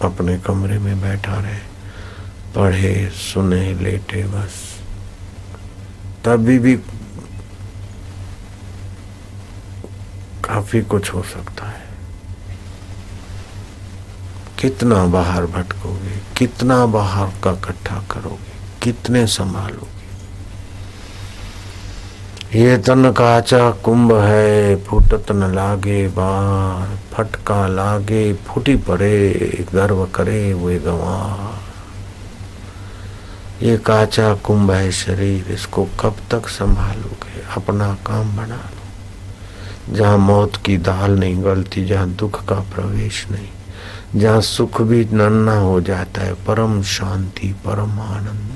अपने 0.02 0.38
कमरे 0.38 0.80
में 0.80 1.02
बैठा 1.02 1.36
रहे। 1.36 1.60
पढ़े, 2.56 3.10
सुने, 3.14 3.74
लेटे, 3.74 4.24
बस। 4.24 4.56
तभी 6.26 6.60
भी 6.60 6.76
काफ़ी 10.44 10.82
कुछ 10.82 11.14
हो 11.14 11.24
सकता 11.24 11.66
है। 11.66 11.82
कितना 14.60 15.06
बाहर 15.06 15.46
भटकोगे, 15.46 16.20
कितना 16.38 16.86
बाहर 16.86 17.34
का 17.44 17.52
इकट्ठा 17.52 17.98
करोगे, 18.12 18.54
कितने 18.82 19.26
संभालोगे? 19.28 19.92
ये 22.60 22.78
तन 22.78 23.12
काचा 23.12 23.70
कुंभ 23.84 24.14
है, 24.14 24.76
फुटत 24.84 25.32
न 25.32 25.54
लागे 25.56 26.08
बार 26.08 26.98
फटका 27.14 27.66
लागे, 27.68 28.34
फूटी 28.34 28.76
पड़े, 28.76 29.66
गर्व 29.74 30.06
करे 30.06 30.54
वे 30.54 30.78
गंवार 30.80 31.62
ये 33.62 33.78
काचा 33.78 34.34
कुंभ 34.36 34.72
है 34.72 34.92
शरीर, 34.92 35.52
इसको 35.52 35.86
कब 36.00 36.16
तक 36.32 36.48
संभालोगे? 36.50 37.42
अपना 37.56 37.94
काम 38.06 38.36
बना 38.38 38.56
लो। 38.56 38.83
जहाँ 39.90 40.18
मौत 40.18 40.56
की 40.56 40.78
दाल 40.78 41.12
नहीं 41.12 41.44
गलती, 41.44 41.86
जहाँ 41.86 42.10
दुख 42.10 42.46
का 42.46 42.56
प्रवेश 42.56 43.26
नहीं, 43.32 43.50
जहाँ 44.16 44.42
सुख 44.42 44.82
भी 44.82 45.06
नन्ना 45.06 45.58
हो 45.58 45.82
जाता 45.82 46.22
है, 46.22 46.34
परम 46.46 46.82
शांति, 46.84 47.48
परम 47.66 48.00
आनंद। 48.00 48.52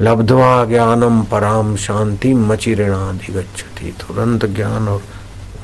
लब्धवा 0.00 0.64
ज्ञानम 0.64 1.22
पराम 1.22 1.76
शांति 1.76 2.32
मचिरणाधिगछति 2.34 3.92
तुरंत 4.00 4.46
ज्ञान 4.46 4.88
और 4.88 5.02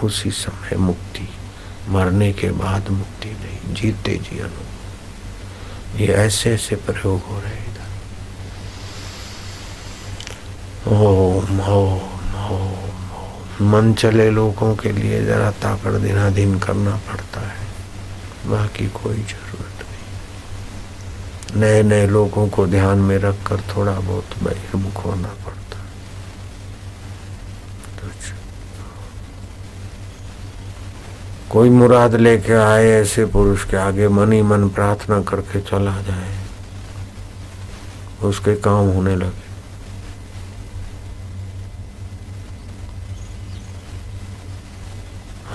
उसी 0.05 0.31
समय 0.31 0.77
मुक्ति, 0.77 1.29
मरने 1.88 2.33
के 2.33 2.51
बाद 2.51 2.90
मुक्ति 2.90 3.31
नहीं, 3.31 3.75
जीते 3.75 4.14
जी 4.16 4.38
अनु 4.38 4.64
ये 5.99 6.07
ऐसे 6.07 6.51
ऐसे 6.55 6.77
प्रयोग 6.77 7.20
हो 7.20 7.37
रहे 7.40 7.62
इधर। 7.64 7.88
ओम 10.94 11.61
ओम 11.61 12.31
ओम। 12.53 12.80
मन 13.61 13.92
चले 13.94 14.31
लोगों 14.31 14.75
के 14.77 14.92
लिए 14.92 15.25
जरा 15.25 15.51
ताकड़ 15.51 15.92
दिनाधीन 15.92 16.59
करना 16.59 16.90
पड़ता 17.09 17.40
है। 17.40 17.66
बाकी 18.46 18.87
कोई 18.88 19.16
ज़रूरत 19.16 19.83
नहीं। 19.83 21.61
नए 21.61 21.83
नए 21.83 22.07
लोगों 22.07 22.49
को 22.49 22.66
ध्यान 22.66 22.99
में 22.99 23.18
रखकर 23.18 23.61
थोड़ा 23.61 23.92
बहुत 23.92 24.42
बहिर्मुख 24.42 25.05
होना 25.05 25.29
पड़ता 25.29 25.79
तो। 28.01 28.09
कोई 31.51 31.70
मुराद 31.70 32.14
लेके 32.14 32.53
आए 32.53 32.88
ऐसे 32.90 33.25
पुरुष 33.27 33.64
के 33.64 33.77
आगे 33.77 34.09
मन 34.09 34.33
ही 34.33 34.42
मन 34.42 34.68
प्रार्थना 34.68 35.20
करके 35.23 35.61
चला 35.61 36.01
जाए। 36.03 36.38
उसके 38.23 38.55
काम 38.57 38.87
होने 38.87 39.16
लगे। 39.16 39.49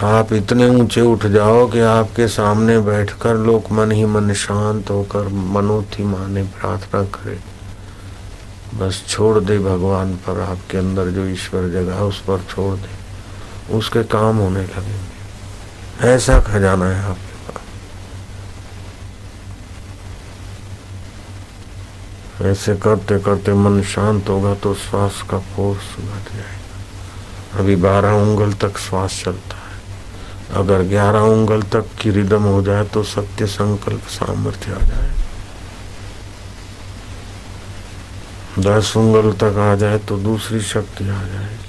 आप 0.03 0.33
इतने 0.33 0.67
ऊँचे 0.69 1.01
उठ 1.01 1.25
जाओ 1.25 1.67
कि 1.67 1.79
आपके 1.79 2.27
सामने 2.27 2.79
बैठकर 2.79 3.35
लोग 3.35 3.71
मन 3.71 3.91
ही 3.91 4.05
मन 4.05 4.33
शांत 4.33 4.89
होकर 4.89 5.27
मनोथी 5.27 6.03
माने 6.03 6.43
प्रार्थना 6.43 7.03
करे। 7.03 7.39
बस 8.77 9.03
छोड़ 9.07 9.39
दे 9.39 9.57
भगवान 9.59 10.15
पर 10.15 10.39
आपके 10.41 10.77
अंदर 10.77 11.09
जो 11.09 11.25
ईश्वर 11.25 11.69
जगह 11.69 11.99
उस 11.99 12.19
पर 12.19 12.43
छोड़ 12.49 12.75
दे। 12.77 13.73
उसके 13.77 14.03
काम 14.03 14.37
होने 14.37 14.61
लगेंगे। 14.61 16.07
ऐसा 16.07 16.39
खजाना 16.39 16.85
है 16.85 17.03
आपके 17.05 17.35
पास। 17.47 17.61
ऐसे 22.41 22.75
करते 22.75 23.19
करते 23.19 23.53
मन 23.53 23.81
शांत 23.81 24.29
होगा 24.29 24.53
तो 24.53 24.73
श्वास 24.75 25.23
का 25.29 25.39
फोर्स 25.39 25.95
घट 25.99 26.33
जाएगा। 26.33 27.59
अभी 27.59 27.75
बारह 27.75 28.11
उंगल 28.11 28.53
तक 28.53 28.77
श्वास 28.77 29.21
चलता 29.25 29.55
है। 29.55 29.64
अगर 30.51 30.81
ग्यारह 30.83 31.19
उंगल 31.19 31.61
तक 31.73 31.85
की 32.01 32.09
रिदम 32.11 32.43
हो 32.43 32.61
जाए 32.61 32.83
तो 32.85 33.03
सत्य 33.03 33.45
संकल्प 33.47 34.07
सामर्थ्य 34.09 34.71
आ 34.71 34.79
जाए। 34.79 35.13
दस 38.59 38.93
उंगल 38.97 39.31
तक 39.33 39.57
आ 39.59 39.73
जाए 39.75 39.97
तो 39.99 40.17
दूसरी 40.17 40.59
शक्ति 40.63 41.03
आ 41.03 41.23
जाएगी। 41.23 41.63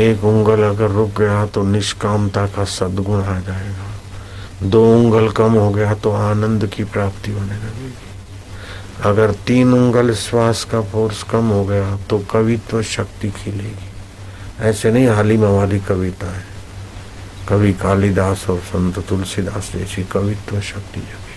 एक 0.00 0.24
उंगल 0.24 0.62
अगर 0.62 0.90
रुक 0.90 1.10
गया 1.18 1.44
तो 1.46 1.62
निष्कामता 1.62 2.46
का 2.46 2.64
सदगुण 2.64 3.22
आ 3.22 3.38
जाएगा। 3.40 3.88
दो 4.62 4.84
उंगल 4.94 5.28
कम 5.32 5.52
हो 5.52 5.70
गया 5.70 5.94
तो 5.94 6.12
आनंद 6.12 6.66
की 6.66 6.84
प्राप्ति 6.86 7.32
होने 7.32 7.54
लगेगी। 7.54 7.92
अगर 9.04 9.32
तीन 9.46 9.72
उंगल 9.74 10.14
श्वास 10.14 10.64
का 10.64 10.80
फोर्स 10.82 11.22
कम 11.22 11.48
हो 11.48 11.64
गया 11.64 11.96
तो 12.10 12.18
कवित्व 12.30 12.82
शक्ति 12.82 13.30
खिलेगी। 13.32 13.89
ऐसे 14.60 14.90
नहीं, 14.90 15.06
हाली 15.08 15.36
वाली 15.36 15.78
कविता 15.80 16.26
है। 16.26 16.44
कवि 17.48 17.72
कालिदास 17.72 18.44
और 18.50 18.58
संत 18.62 18.98
तुलसीदास 19.08 19.70
जैसी 19.74 20.02
कवित्व 20.04 20.60
शक्ति 20.60 21.00
जगी। 21.00 21.36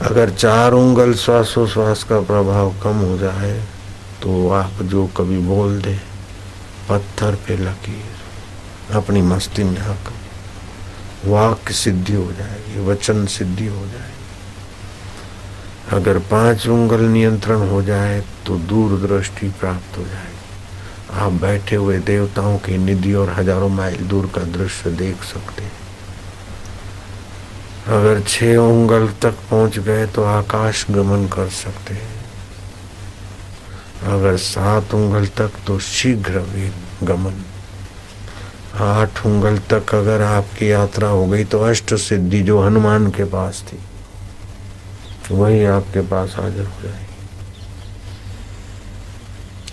अगर 0.00 0.30
चार 0.30 0.72
उंगल 0.72 1.14
श्वासोश्वास 1.14 2.02
का 2.04 2.20
प्रभाव 2.22 2.70
कम 2.82 2.96
हो 3.00 3.16
जाए 3.18 3.54
तो 4.22 4.30
आप 4.52 4.82
जो 4.82 5.06
कभी 5.16 5.38
बोल 5.38 5.80
दे, 5.82 5.96
पत्थर 6.88 7.34
पे 7.46 7.56
लकीर, 7.56 8.96
अपनी 8.96 9.22
मस्ती 9.22 9.64
में 9.64 9.80
आकर 9.80 11.28
वाक 11.28 11.70
सिद्धि 11.72 12.14
हो 12.14 12.32
जाएगी, 12.32 12.80
वचन 12.86 13.26
सिद्धि 13.28 13.66
हो 13.66 13.86
जाएगी। 13.86 14.18
अगर 15.92 16.18
पाँच 16.30 16.66
उंगल 16.68 17.00
नियंत्रण 17.06 17.68
हो 17.68 17.82
जाए 17.82 18.20
तो 18.46 18.56
दूरदृष्टि 18.70 19.48
प्राप्त 19.60 19.98
हो 19.98 20.04
जाएगी। 20.04 20.29
आप 21.12 21.32
बैठे 21.32 21.76
हुए 21.76 21.98
देवताओं 22.00 22.58
की 22.58 22.76
निधि 22.78 23.12
और 23.14 23.30
हज़ारों 23.30 23.68
माइल 23.70 24.06
दूर 24.08 24.26
का 24.34 24.42
दृश्य 24.52 24.90
देख 24.92 25.22
सकते 25.24 25.62
हैं। 25.62 25.78
अगर 27.90 28.20
छह 28.22 28.56
उंगल 28.58 29.08
तक 29.22 29.34
पहुँच 29.50 29.78
गए 29.80 30.06
तो 30.06 30.24
आकाश 30.24 30.84
गमन 30.90 31.26
कर 31.28 31.48
सकते 31.56 31.94
हैं। 31.94 32.18
अगर 34.08 34.36
सात 34.38 34.94
उंगल 34.94 35.26
तक 35.38 35.50
तो 35.66 35.78
शीघ्र 35.80 36.40
भी 36.50 36.70
गमन। 37.06 37.44
आठ 38.80 39.26
उंगल 39.26 39.58
तक 39.70 39.94
अगर 39.94 40.22
आपकी 40.22 40.70
यात्रा 40.70 41.08
हो 41.08 41.26
गई 41.26 41.44
तो 41.44 41.60
अष्ट 41.60 41.94
सिद्धि 41.98 42.42
जो 42.42 42.60
हनुमान 42.60 43.10
के 43.10 43.24
पास 43.26 43.64
थी, 43.68 43.78
वही 45.30 45.64
आपके 45.66 46.00
पास 46.08 46.34
हाजिर 46.36 46.64
हो 46.64 46.82
जाएगी। 46.82 47.09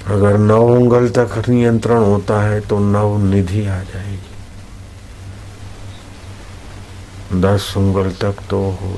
अगर 0.08 0.38
नव 0.38 0.72
उंगल 0.72 1.10
तक 1.10 1.50
नियंत्रण 1.50 2.04
होता 2.04 2.41
है 2.41 2.60
तो 2.62 2.80
नव 2.80 3.17
निधि 3.24 3.62
आ 3.62 3.82
जाएगी। 3.84 4.36
दस 7.41 7.74
उंगल 7.78 8.10
तक 8.12 8.36
तो 8.50 8.60
हो, 8.72 8.91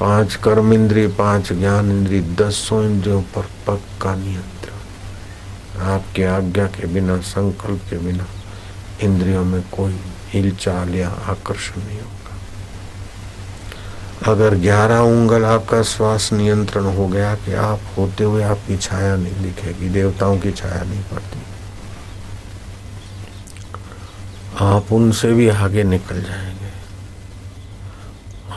पाँच 0.00 0.34
कर्म 0.34 0.72
इंद्रिय, 0.72 1.06
पाँच 1.08 1.52
ज्ञान 1.52 1.90
इंद्रिय, 1.90 2.20
दसों 2.40 2.82
इंद्रियों 2.84 3.22
पर 3.34 3.44
पक्का 3.66 4.14
नियंत्रण। 4.14 4.76
आपके 5.86 6.24
आज्ञा 6.24 6.66
के 6.66 6.86
बिना, 6.86 7.16
संकल्प 7.16 7.80
के 7.90 7.98
बिना 7.98 8.26
इंद्रियों 9.02 9.44
में 9.44 9.62
कोई 9.70 9.96
हिलचाल 10.30 10.94
या 10.94 11.08
आकर्षण 11.08 11.80
नहीं 11.80 12.00
होगा 12.00 12.17
अगर 14.28 14.54
ग्यारह 14.54 14.98
उंगल 15.00 15.44
आपका 15.44 15.82
श्वास 15.82 16.32
नियंत्रण 16.32 16.84
हो 16.96 17.06
गया 17.08 17.34
कि 17.34 17.52
आप 17.54 17.80
होते 17.98 18.24
हुए 18.24 18.42
आपकी 18.44 18.76
छाया 18.78 19.16
नहीं 19.16 19.42
दिखेगी, 19.42 19.88
देवताओं 19.88 20.38
की 20.38 20.52
छाया 20.52 20.82
नहीं 20.82 21.02
पड़ती। 21.02 21.40
आप 24.64 24.92
उनसे 24.92 25.32
भी 25.32 25.48
आगे 25.48 25.84
निकल 25.84 26.22
जाएँगे। 26.22 26.56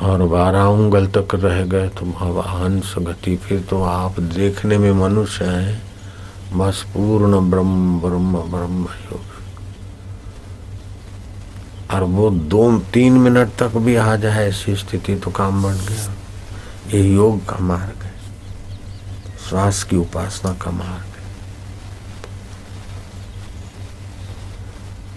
और 0.01 0.23
बारह 0.27 0.63
उंगल 0.75 1.07
तक 1.07 1.36
रह 1.36 1.63
गए 1.65 1.88
तो 1.89 2.05
हंस 2.41 2.93
गति 2.99 3.36
फिर 3.38 3.60
तो 3.69 3.84
आप 3.84 4.19
देखने 4.19 4.77
में 4.77 4.91
मनुष्य 4.91 5.45
हैं। 5.45 5.81
बस 6.55 6.84
पूर्ण 6.93 7.39
ब्रह्म 7.51 7.99
ब्रह्म 8.01 8.41
ब्रह्म 8.51 8.88
योग 9.03 9.30
और 11.93 12.04
वो 12.04 12.30
दो 12.30 12.80
तीन 12.93 13.13
मिनट 13.13 13.47
तक 13.60 13.77
भी 13.77 13.95
आ 13.95 14.15
जाए 14.15 14.47
ऐसी 14.47 14.75
स्थिति 14.75 15.15
तो 15.15 15.32
काम 15.32 15.63
बन 15.63 15.73
गया। 15.73 16.13
ये 16.93 17.01
योग 17.13 17.45
का 17.49 17.58
मार्ग 17.58 18.04
है। 18.04 18.13
श्वास 19.49 19.84
की 19.84 19.95
उपासना 19.95 20.54
का 20.54 20.71
मार्ग 20.71 21.06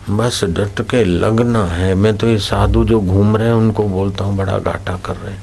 है। 0.09 0.17
बस 0.17 0.45
डट 0.45 0.81
के 0.81 1.05
लगना 1.05 1.65
है। 1.67 1.95
मैं 1.95 2.17
तो 2.17 2.29
ये 2.29 2.39
साधु 2.39 2.85
जो 2.85 3.01
घूम 3.01 3.37
रहे 3.37 3.47
हैं, 3.47 3.55
उनको 3.55 3.83
बोलता 3.83 4.25
हूँ, 4.25 4.37
बड़ा 4.37 4.59
घाटा 4.59 4.97
कर 4.97 5.17
रहे 5.17 5.33
हैं। 5.33 5.43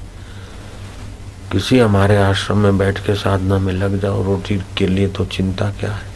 किसी 1.52 1.80
हमारे 1.80 2.18
आश्रम 2.18 2.58
में 2.58 2.78
बैठ 2.78 3.00
के 3.00 3.16
साधना 3.16 3.58
में 3.58 3.74
लग 3.74 4.00
जाओ, 4.00 4.24
रोटी 4.24 4.62
के 4.78 4.88
लिए 4.88 5.08
तो 5.08 5.26
चिंता 5.26 5.72
क्या 5.72 5.92
है? 5.92 6.12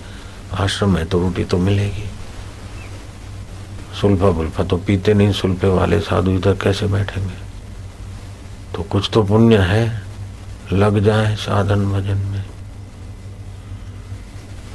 आश्रम 0.53 0.97
है 0.97 1.05
तो 1.05 1.19
रोटी 1.19 1.43
तो 1.43 1.57
मिलेगी। 1.57 2.09
सुल्फा 4.01 4.29
बुल्फा 4.29 4.63
तो 4.63 4.77
पीते 4.77 5.13
नहीं 5.13 5.31
सुल्फे 5.31 5.67
वाले 5.67 5.99
साधु 5.99 6.31
इधर 6.31 6.53
कैसे 6.53 6.87
बैठेंगे? 6.87 7.35
तो 8.75 8.83
कुछ 8.83 9.09
तो 9.13 9.23
पुण्य 9.23 9.57
है, 9.57 10.01
लग 10.73 10.99
जाए 10.99 11.35
साधन 11.35 11.85
भजन 11.91 12.17
में। 12.17 12.43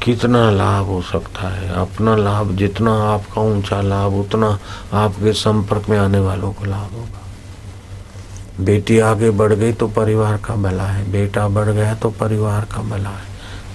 कितना 0.03 0.51
लाभ 0.51 0.87
हो 0.87 1.01
सकता 1.03 1.49
है? 1.49 1.69
अपना 1.75 2.17
लाभ, 2.17 2.53
जितना 2.57 2.93
आपका 3.05 3.41
ऊँचा 3.41 3.81
लाभ, 3.81 4.15
उतना 4.15 4.59
आपके 4.93 5.33
संपर्क 5.33 5.89
में 5.89 5.99
आने 5.99 6.19
वालों 6.19 6.53
को 6.53 6.65
लाभ 6.65 6.93
होगा। 6.93 8.65
बेटी 8.65 8.99
आगे 8.99 9.31
बढ़ 9.31 9.53
गई 9.53 9.73
तो 9.73 9.89
परिवार 9.89 10.37
का 10.37 10.55
भला 10.55 10.85
है, 10.85 11.11
बेटा 11.13 11.47
बढ़ 11.49 11.69
गया 11.69 11.95
तो 11.95 12.11
परिवार 12.11 12.65
का 12.65 12.83
भला 12.83 13.11
है, 13.11 13.29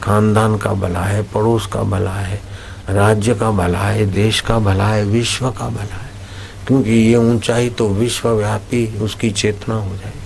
खानदान 0.04 0.58
का 0.58 0.74
भला 0.74 1.04
है, 1.04 1.22
पड़ोस 1.24 1.68
का 1.68 1.84
भला 1.84 2.14
है 2.14 2.42
राज्य 2.90 3.36
का 3.36 3.52
भला 3.52 3.80
है, 3.80 4.06
देश 4.06 4.42
का 4.42 4.60
भला 4.60 4.88
है, 4.88 5.04
विश्व 5.06 5.52
का 5.52 5.70
भला 5.70 5.96
है। 5.96 6.10
क्योंकि 6.68 6.92
ये 6.92 7.16
ऊंचाई 7.16 7.70
तो 7.70 7.90
विश्वव्यापी 7.90 9.00
उसकी 9.00 9.32
चेतना 9.32 9.76
हो 9.76 9.96
जाएगी। 9.96 10.20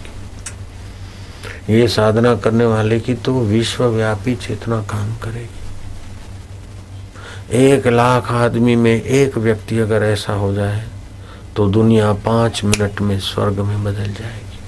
ये 1.73 1.87
साधना 1.87 2.35
करने 2.35 2.65
वाले 2.65 2.99
की 2.99 3.13
तो 3.13 3.39
विश्वव्यापी 3.41 4.35
चेतना 4.35 4.81
काम 4.81 5.15
करेगी। 5.15 5.59
एक 7.57 7.87
लाख 7.87 8.31
आदमी 8.31 8.75
में 8.75 9.01
एक 9.03 9.37
व्यक्ति 9.37 9.79
अगर 9.79 10.03
ऐसा 10.03 10.33
हो 10.33 10.53
जाए 10.53 10.87
तो 11.55 11.67
दुनिया 11.67 12.13
पाँच 12.13 12.63
मिनट 12.63 13.01
में 13.01 13.19
स्वर्ग 13.19 13.59
में 13.59 13.83
बदल 13.83 14.13
जाएगी। 14.13 14.59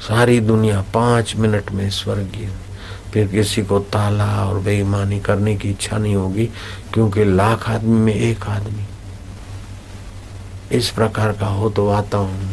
सारी 0.00 0.40
दुनिया 0.40 0.84
पाँच 0.94 1.36
मिनट 1.36 1.70
में 1.70 1.90
स्वर्गीय। 1.90 2.52
फिर 3.14 3.26
किसी 3.28 3.62
को 3.62 3.78
ताला 3.94 4.24
और 4.44 4.58
बेईमानी 4.60 5.18
करने 5.20 5.54
की 5.56 5.70
इच्छा 5.70 5.98
नहीं 5.98 6.14
होगी, 6.14 6.46
क्योंकि 6.92 7.24
लाख 7.24 7.68
आदमी 7.70 7.98
में 8.00 8.14
एक 8.14 8.44
आदमी। 8.48 8.86
इस 10.72 10.90
प्रकार 10.90 11.32
का 11.32 11.46
हो 11.46 11.70
तो 11.70 11.86
वातावरण। 11.86 12.52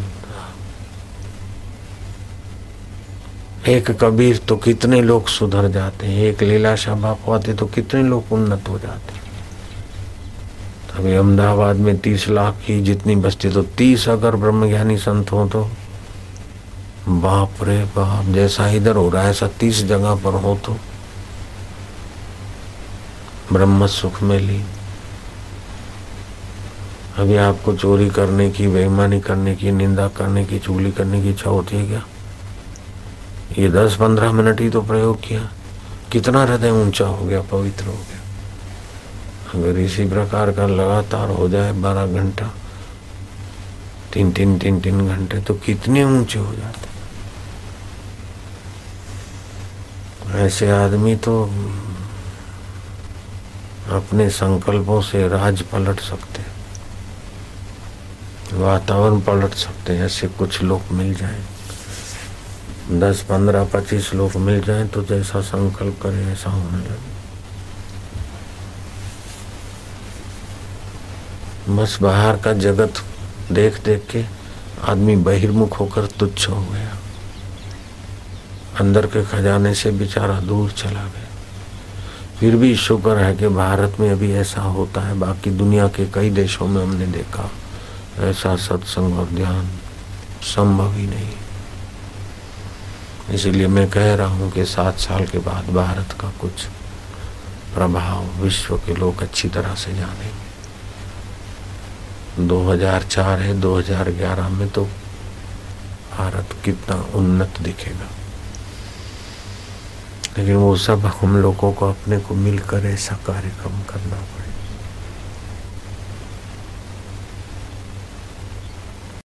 एक 3.68 3.92
कबीर 4.02 4.38
तो 4.48 4.56
कितने 4.58 5.02
लोग 5.02 5.28
सुधर 5.30 5.68
जाते 5.68 6.08
हैं, 6.08 6.24
एक 6.24 6.44
लीलाशाह 6.44 6.96
बापू 6.96 7.32
आते 7.32 7.54
तो 7.54 7.66
कितने 7.66 8.04
लोग 8.04 8.32
उन्नत 8.34 8.70
हो 8.70 8.80
जाते 8.80 9.20
अभी 10.92 11.14
अहमदाबाद 11.14 11.76
में 11.76 11.98
तीस 11.98 12.28
लाख 12.30 12.56
की 12.66 12.82
जितनी 12.82 13.16
बस्ती 13.16 13.50
तो 13.50 13.62
तीस 13.78 14.08
अगर 14.10 14.36
ब्रह्मज्ञानी 14.36 14.98
संत 14.98 15.32
हो 15.32 15.48
तो 15.48 15.70
बाप 17.10 17.64
रे 17.64 17.84
बाप, 17.86 18.26
जैसा 18.26 18.68
इधर 18.70 18.96
हो 18.96 19.10
रहा 19.10 19.24
है, 19.24 19.30
ऐसा 19.30 19.48
तीस 19.48 19.84
जगह 19.84 20.16
पर 20.16 20.34
हो 20.34 20.60
तो। 20.66 20.78
ब्रह्म 23.54 23.88
सुख 23.88 24.22
में 24.24 24.40
ली 24.40 24.64
अभी 27.18 27.36
आपको 27.36 27.76
चोरी 27.76 28.10
करने 28.10 28.50
की, 28.52 28.68
बेईमानी 28.68 29.20
करने 29.22 29.56
की, 29.56 29.72
निंदा 29.72 30.08
करने 30.08 30.46
की, 30.46 30.60
चुगली 30.60 30.92
करने 30.92 31.22
की 31.22 31.30
इच्छा 31.30 31.50
होती 31.50 31.78
है 31.78 31.88
क्या? 31.88 32.04
ये 33.58 33.70
दस 33.70 33.96
पंद्रह 33.96 34.32
मिनट 34.32 34.62
ही 34.62 34.70
तो 34.70 34.82
प्रयोग 34.82 35.20
किया। 35.22 35.50
कितना 36.12 36.44
हृदय 36.44 36.70
ऊँचा 36.70 37.06
हो 37.06 37.26
गया, 37.26 37.42
पवित्र 37.42 37.86
हो 37.86 37.94
गया। 37.94 38.20
अगर 39.54 39.80
इसी 39.80 40.10
प्रकार 40.10 40.52
का 40.52 40.68
लगातार 40.68 41.30
हो 41.30 41.50
जाए 41.50 41.72
बारह 41.72 42.06
घंटा, 42.06 42.54
तीन 44.14 44.32
तीन 44.32 44.60
तीन 44.60 44.80
तीन 44.80 45.08
घंटे 45.08 45.42
तो 45.42 45.54
कितने 45.54 46.04
ऊँचे 46.04 46.40
हो 46.40 46.54
जाते 46.56 46.91
ऐसे 50.36 50.70
आदमी 50.72 51.16
तो 51.16 51.44
अपने 53.92 54.30
संकल्पों 54.30 55.02
से 55.02 55.28
राज 55.28 55.62
पलट 55.62 56.00
सकते 56.00 56.44
वातावरण 58.54 59.20
पलट 59.20 59.54
सकते 59.54 59.98
ऐसे 60.00 60.28
कुछ 60.28 60.62
लोग 60.62 60.82
मिल 60.92 61.14
जाए। 61.16 61.42
दस, 62.92 63.22
पंद्रह, 63.22 63.66
पच्चीस 63.66 64.14
लोग 64.14 64.36
मिल 64.36 64.62
जाएँ 64.62 64.88
तो 64.88 65.04
जैसा 65.04 65.42
संकल्प 65.42 66.00
करें 66.04 66.32
ऐसा 66.34 66.50
होने 66.50 66.78
लगे। 66.78 67.10
बस 71.78 71.98
बाहर 72.02 72.38
का 72.38 72.54
जगत 72.54 73.04
देख 73.52 73.84
देख 73.84 74.08
के 74.12 74.26
आदमी 74.84 75.16
बहिर्मुख 75.16 75.80
होकर 75.80 76.06
तुच्छ 76.20 76.50
हो 76.50 76.62
गया। 76.62 76.98
अंदर 78.82 79.06
के 79.06 79.24
खजाने 79.26 79.74
से 79.76 79.92
बेचारा 79.92 80.40
दूर 80.40 80.72
चला 80.72 81.04
गया। 81.04 81.30
फिर 82.40 82.56
भी 82.56 82.76
शुक्र 82.76 83.18
है 83.18 83.36
कि 83.36 83.48
भारत 83.48 84.00
में 84.00 84.10
अभी 84.12 84.32
ऐसा 84.34 84.62
होता 84.62 85.02
है, 85.02 85.14
बाकी 85.20 85.50
दुनिया 85.52 85.88
के 85.88 86.06
कई 86.06 86.30
देशों 86.30 86.68
में 86.68 86.82
हमने 86.84 87.08
देखा, 87.08 87.50
ऐसा 88.20 88.56
सत्संग 88.56 89.20
और 89.20 89.26
ध्यान 89.26 89.70
संभव 90.44 90.94
ही 90.94 91.08
नहीं। 91.08 91.34
इसीलिए 93.34 93.68
मैं 93.68 93.90
कह 93.90 94.16
रहा 94.16 94.28
हूँ 94.28 94.52
कि 94.52 94.66
सात 94.66 94.98
साल 95.00 95.26
के 95.26 95.38
बाद 95.40 95.70
भारत 95.74 96.12
का 96.22 96.30
कुछ 96.42 96.66
प्रभाव 97.76 98.24
विश्व 98.42 98.78
के 98.78 98.94
लोग 98.94 99.22
अच्छी 99.22 99.50
तरह 99.50 99.76
से 99.76 99.94
जानेंगे। 99.94 100.40
2004 102.48 103.40
है 103.40 103.54
2011 103.62 104.50
में 104.50 104.70
तो 104.70 104.84
भारत 106.18 106.56
कितना 106.66 106.96
उन्नत 107.16 107.62
दिखेगा। 107.62 108.10
लेकिन 110.38 110.56
वो 110.56 110.76
सब 110.78 111.06
हम 111.22 111.36
लोगों 111.38 111.72
को 111.74 111.90
अपने 111.90 112.18
को 112.26 112.36
मिलकर 112.36 112.86
ऐसा 112.88 113.16
कार्यक्रम 113.28 113.82
करना 113.90 114.16
पड़ेगा 114.16 114.41